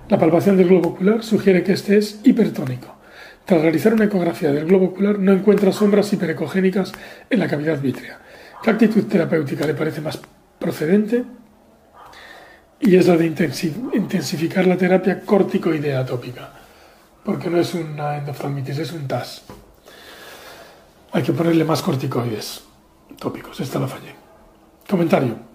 La 0.08 0.18
palpación 0.18 0.56
del 0.56 0.68
globo 0.68 0.90
ocular 0.90 1.22
sugiere 1.22 1.62
que 1.62 1.72
este 1.72 1.96
es 1.96 2.20
hipertónico. 2.24 2.96
Tras 3.44 3.62
realizar 3.62 3.94
una 3.94 4.04
ecografía 4.04 4.52
del 4.52 4.66
globo 4.66 4.86
ocular 4.86 5.18
no 5.18 5.32
encuentra 5.32 5.72
sombras 5.72 6.12
hiperecogénicas 6.12 6.92
en 7.30 7.40
la 7.40 7.48
cavidad 7.48 7.80
vítrea. 7.80 8.18
¿Qué 8.62 8.70
actitud 8.70 9.04
terapéutica 9.04 9.66
le 9.66 9.74
parece 9.74 10.00
más 10.00 10.20
procedente? 10.58 11.24
Y 12.80 12.96
es 12.96 13.06
la 13.06 13.16
de 13.16 13.26
intensificar 13.26 14.66
la 14.66 14.76
terapia 14.76 15.20
corticoidea 15.20 16.04
tópica, 16.04 16.52
porque 17.24 17.50
no 17.50 17.58
es 17.58 17.74
una 17.74 18.18
endoftalmitis, 18.18 18.78
es 18.78 18.92
un 18.92 19.08
TAS. 19.08 19.42
Hay 21.12 21.22
que 21.22 21.32
ponerle 21.32 21.64
más 21.64 21.82
corticoides 21.82 22.62
tópicos, 23.18 23.58
esta 23.60 23.78
la 23.78 23.88
fallé. 23.88 24.14
Comentario. 24.88 25.47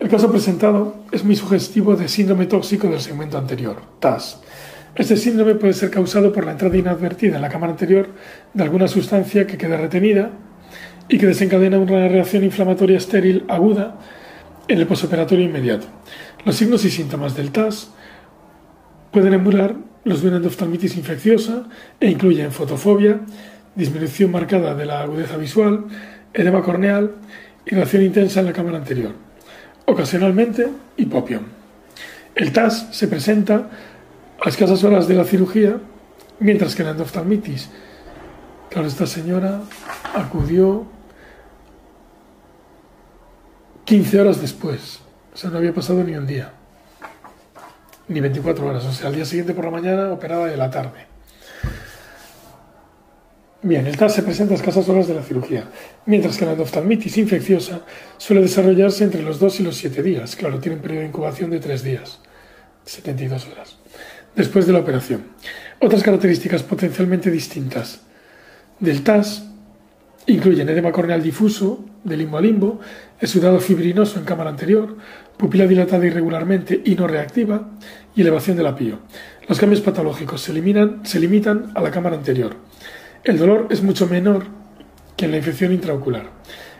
El 0.00 0.08
caso 0.08 0.32
presentado 0.32 1.04
es 1.12 1.24
muy 1.24 1.36
sugestivo 1.36 1.94
de 1.94 2.08
síndrome 2.08 2.46
tóxico 2.46 2.88
del 2.88 3.02
segmento 3.02 3.36
anterior, 3.36 3.76
TAS. 4.00 4.40
Este 4.94 5.14
síndrome 5.14 5.56
puede 5.56 5.74
ser 5.74 5.90
causado 5.90 6.32
por 6.32 6.46
la 6.46 6.52
entrada 6.52 6.78
inadvertida 6.78 7.36
en 7.36 7.42
la 7.42 7.50
cámara 7.50 7.72
anterior 7.72 8.08
de 8.54 8.62
alguna 8.62 8.88
sustancia 8.88 9.46
que 9.46 9.58
queda 9.58 9.76
retenida 9.76 10.30
y 11.06 11.18
que 11.18 11.26
desencadena 11.26 11.78
una 11.78 12.08
reacción 12.08 12.44
inflamatoria 12.44 12.96
estéril 12.96 13.44
aguda 13.46 13.98
en 14.68 14.78
el 14.78 14.86
posoperatorio 14.86 15.44
inmediato. 15.44 15.86
Los 16.46 16.56
signos 16.56 16.82
y 16.86 16.90
síntomas 16.90 17.36
del 17.36 17.50
TAS 17.50 17.90
pueden 19.10 19.34
emular 19.34 19.76
los 20.04 20.22
de 20.22 20.28
una 20.28 20.38
endoftalmitis 20.38 20.96
infecciosa 20.96 21.68
e 22.00 22.08
incluyen 22.08 22.52
fotofobia, 22.52 23.20
disminución 23.74 24.30
marcada 24.30 24.74
de 24.74 24.86
la 24.86 25.02
agudeza 25.02 25.36
visual, 25.36 25.84
edema 26.32 26.62
corneal, 26.62 27.16
irritación 27.66 28.04
intensa 28.04 28.40
en 28.40 28.46
la 28.46 28.54
cámara 28.54 28.78
anterior. 28.78 29.29
Ocasionalmente, 29.86 30.68
hipopión. 30.96 31.46
El 32.34 32.52
TAS 32.52 32.88
se 32.92 33.08
presenta 33.08 33.70
a 34.42 34.48
escasas 34.48 34.82
horas 34.84 35.08
de 35.08 35.14
la 35.14 35.24
cirugía, 35.24 35.78
mientras 36.38 36.74
que 36.74 36.84
la 36.84 36.90
endoftalmitis, 36.90 37.68
claro, 38.70 38.88
esta 38.88 39.06
señora 39.06 39.60
acudió 40.14 40.86
15 43.84 44.20
horas 44.20 44.40
después, 44.40 45.00
o 45.34 45.36
sea, 45.36 45.50
no 45.50 45.58
había 45.58 45.74
pasado 45.74 46.02
ni 46.04 46.14
un 46.14 46.26
día, 46.26 46.52
ni 48.08 48.20
24 48.20 48.66
horas, 48.66 48.84
o 48.84 48.92
sea, 48.92 49.08
al 49.08 49.14
día 49.16 49.24
siguiente 49.24 49.52
por 49.52 49.64
la 49.64 49.72
mañana 49.72 50.12
operada 50.12 50.46
de 50.46 50.56
la 50.56 50.70
tarde. 50.70 51.09
Bien, 53.62 53.86
el 53.86 53.98
TAS 53.98 54.14
se 54.14 54.22
presenta 54.22 54.54
a 54.54 54.56
escasas 54.56 54.88
horas 54.88 55.06
de 55.06 55.12
la 55.12 55.22
cirugía, 55.22 55.64
mientras 56.06 56.38
que 56.38 56.46
la 56.46 56.52
endoftalmitis 56.52 57.18
infecciosa 57.18 57.82
suele 58.16 58.40
desarrollarse 58.40 59.04
entre 59.04 59.22
los 59.22 59.38
2 59.38 59.60
y 59.60 59.62
los 59.64 59.76
7 59.76 60.02
días. 60.02 60.34
Claro, 60.34 60.58
tiene 60.60 60.76
un 60.76 60.82
periodo 60.82 61.02
de 61.02 61.08
incubación 61.08 61.50
de 61.50 61.60
3 61.60 61.82
días, 61.82 62.20
72 62.86 63.48
horas, 63.48 63.76
después 64.34 64.66
de 64.66 64.72
la 64.72 64.78
operación. 64.78 65.24
Otras 65.78 66.02
características 66.02 66.62
potencialmente 66.62 67.30
distintas 67.30 68.00
del 68.78 69.02
TAS 69.02 69.44
incluyen 70.24 70.70
edema 70.70 70.90
corneal 70.90 71.22
difuso, 71.22 71.84
de 72.02 72.16
limbo 72.16 72.38
a 72.38 72.40
limbo, 72.40 72.80
exudado 73.20 73.60
fibrinoso 73.60 74.18
en 74.18 74.24
cámara 74.24 74.48
anterior, 74.48 74.96
pupila 75.36 75.66
dilatada 75.66 76.06
irregularmente 76.06 76.80
y 76.82 76.94
no 76.94 77.06
reactiva, 77.06 77.68
y 78.16 78.22
elevación 78.22 78.56
del 78.56 78.68
apío. 78.68 79.00
Los 79.46 79.60
cambios 79.60 79.82
patológicos 79.82 80.40
se 80.40 80.54
limitan 80.54 81.72
a 81.74 81.82
la 81.82 81.90
cámara 81.90 82.16
anterior. 82.16 82.56
El 83.22 83.36
dolor 83.36 83.66
es 83.68 83.82
mucho 83.82 84.06
menor 84.06 84.44
que 85.14 85.26
en 85.26 85.32
la 85.32 85.36
infección 85.36 85.72
intraocular. 85.72 86.24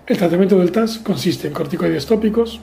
El 0.07 0.17
tratamiento 0.17 0.59
del 0.59 0.73
TAS 0.73 0.99
consiste 0.99 1.47
en 1.47 1.53
corticoides 1.53 2.07
tópicos, 2.07 2.61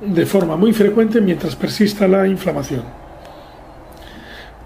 de 0.00 0.26
forma 0.26 0.56
muy 0.56 0.72
frecuente 0.72 1.20
mientras 1.20 1.56
persista 1.56 2.06
la 2.06 2.28
inflamación. 2.28 2.84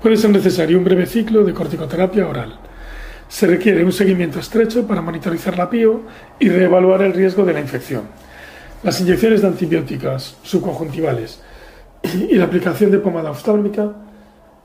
Puede 0.02 0.18
ser 0.18 0.30
necesario 0.30 0.76
un 0.76 0.84
breve 0.84 1.06
ciclo 1.06 1.42
de 1.42 1.54
corticoterapia 1.54 2.28
oral. 2.28 2.58
Se 3.28 3.46
requiere 3.46 3.82
un 3.82 3.92
seguimiento 3.92 4.40
estrecho 4.40 4.86
para 4.86 5.00
monitorizar 5.00 5.56
la 5.56 5.70
PIO 5.70 6.02
y 6.38 6.50
reevaluar 6.50 7.00
el 7.00 7.14
riesgo 7.14 7.46
de 7.46 7.54
la 7.54 7.60
infección. 7.60 8.02
Las 8.82 9.00
inyecciones 9.00 9.40
de 9.40 9.48
antibióticas 9.48 10.36
subconjuntivales 10.42 11.40
y 12.02 12.34
la 12.34 12.44
aplicación 12.44 12.90
de 12.90 12.98
pomada 12.98 13.30
oftálmica 13.30 14.01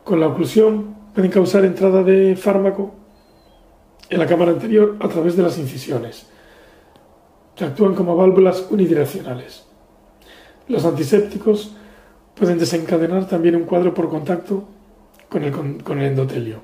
con 0.08 0.22
la 0.22 0.28
oclusión 0.28 0.96
pueden 1.14 1.30
causar 1.30 1.66
entrada 1.66 2.02
de 2.02 2.38
fármaco 2.38 2.96
en 4.10 4.20
la 4.20 4.26
cámara 4.26 4.52
anterior 4.52 4.96
a 5.02 5.10
través 5.10 5.36
de 5.36 5.44
las 5.44 5.58
incisiones, 5.58 6.28
que 7.54 7.66
actúan 7.66 7.94
como 7.94 8.16
válvulas 8.16 8.68
unidireccionales. 8.70 9.66
Los 10.70 10.86
antisépticos 10.86 11.76
pueden 12.36 12.58
desencadenar 12.58 13.28
también 13.28 13.58
un 13.58 13.66
cuadro 13.66 13.94
por 13.94 14.08
contacto 14.08 14.64
con 15.28 15.44
el, 15.44 15.52
con 15.84 16.00
el 16.00 16.06
endotelio. 16.06 16.62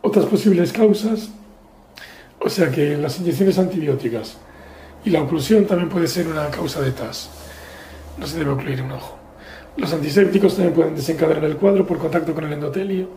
Otras 0.00 0.24
posibles 0.24 0.72
causas, 0.72 1.32
o 2.40 2.48
sea 2.48 2.70
que 2.70 2.96
las 2.96 3.18
inyecciones 3.18 3.58
antibióticas 3.58 4.36
y 5.04 5.10
la 5.10 5.22
oclusión 5.22 5.66
también 5.66 5.88
puede 5.88 6.06
ser 6.06 6.28
una 6.28 6.50
causa 6.50 6.80
de 6.80 6.92
TAS. 6.92 7.30
No 8.18 8.26
se 8.26 8.38
debe 8.38 8.50
ocluir 8.50 8.82
un 8.82 8.92
ojo. 8.92 9.18
Los 9.76 9.92
antisépticos 9.92 10.54
también 10.54 10.74
pueden 10.74 10.96
desencadenar 10.96 11.44
el 11.44 11.56
cuadro 11.56 11.86
por 11.86 11.98
contacto 11.98 12.34
con 12.34 12.44
el 12.44 12.52
endotelio. 12.52 13.10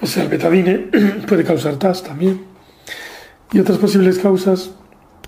O 0.00 0.06
sea, 0.06 0.22
el 0.22 0.28
betadine 0.28 0.88
puede 1.28 1.44
causar 1.44 1.76
TAS 1.76 2.02
también. 2.02 2.44
Y 3.52 3.58
otras 3.58 3.78
posibles 3.78 4.18
causas 4.18 4.70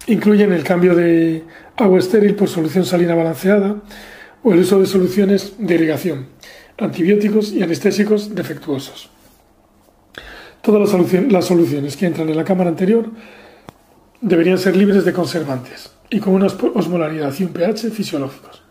incluyen 0.06 0.52
el 0.52 0.64
cambio 0.64 0.94
de 0.94 1.44
agua 1.76 1.98
estéril 1.98 2.34
por 2.34 2.48
solución 2.48 2.84
salina 2.84 3.14
balanceada 3.14 3.76
o 4.42 4.52
el 4.52 4.60
uso 4.60 4.80
de 4.80 4.86
soluciones 4.86 5.54
de 5.58 5.74
irrigación, 5.74 6.26
antibióticos 6.78 7.52
y 7.52 7.62
anestésicos 7.62 8.34
defectuosos. 8.34 9.11
Todas 10.62 10.80
las, 11.28 11.44
soluciones 11.44 11.96
que 11.96 12.06
entran 12.06 12.28
en 12.28 12.36
la 12.36 12.44
cámara 12.44 12.70
anterior 12.70 13.10
deberían 14.20 14.58
ser 14.58 14.76
libres 14.76 15.04
de 15.04 15.12
conservantes 15.12 15.90
y 16.08 16.20
con 16.20 16.34
una 16.34 16.46
osmolaridad 16.46 17.34
y 17.36 17.42
un 17.42 17.52
pH 17.52 17.90
fisiológicos. 17.90 18.62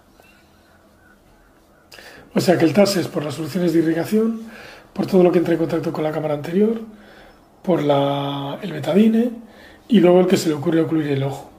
O 2.33 2.39
sea 2.39 2.57
que 2.57 2.63
el 2.63 2.73
TAS 2.73 2.95
es 2.95 3.07
por 3.09 3.25
las 3.25 3.33
soluciones 3.33 3.73
de 3.73 3.79
irrigación, 3.79 4.39
por 4.93 5.05
todo 5.05 5.21
lo 5.21 5.33
que 5.33 5.39
entra 5.39 5.53
en 5.53 5.59
contacto 5.59 5.91
con 5.91 6.05
la 6.05 6.13
cámara 6.13 6.35
anterior, 6.35 6.79
por 7.61 7.81
el 7.81 8.71
betadine 8.71 9.31
y 9.89 9.99
luego 9.99 10.21
el 10.21 10.27
que 10.27 10.37
se 10.37 10.47
le 10.47 10.55
ocurre 10.55 10.79
ocluir 10.79 11.07
el 11.07 11.23
ojo 11.23 11.51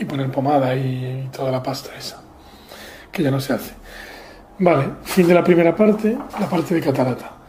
y 0.00 0.04
poner 0.04 0.32
pomada 0.32 0.74
y 0.74 1.28
toda 1.32 1.52
la 1.52 1.62
pasta 1.62 1.90
esa, 1.96 2.20
que 3.12 3.22
ya 3.22 3.30
no 3.30 3.40
se 3.40 3.52
hace. 3.52 3.72
Vale, 4.58 4.86
fin 5.04 5.28
de 5.28 5.34
la 5.34 5.44
primera 5.44 5.76
parte, 5.76 6.18
la 6.40 6.48
parte 6.48 6.74
de 6.74 6.80
catarata. 6.80 7.41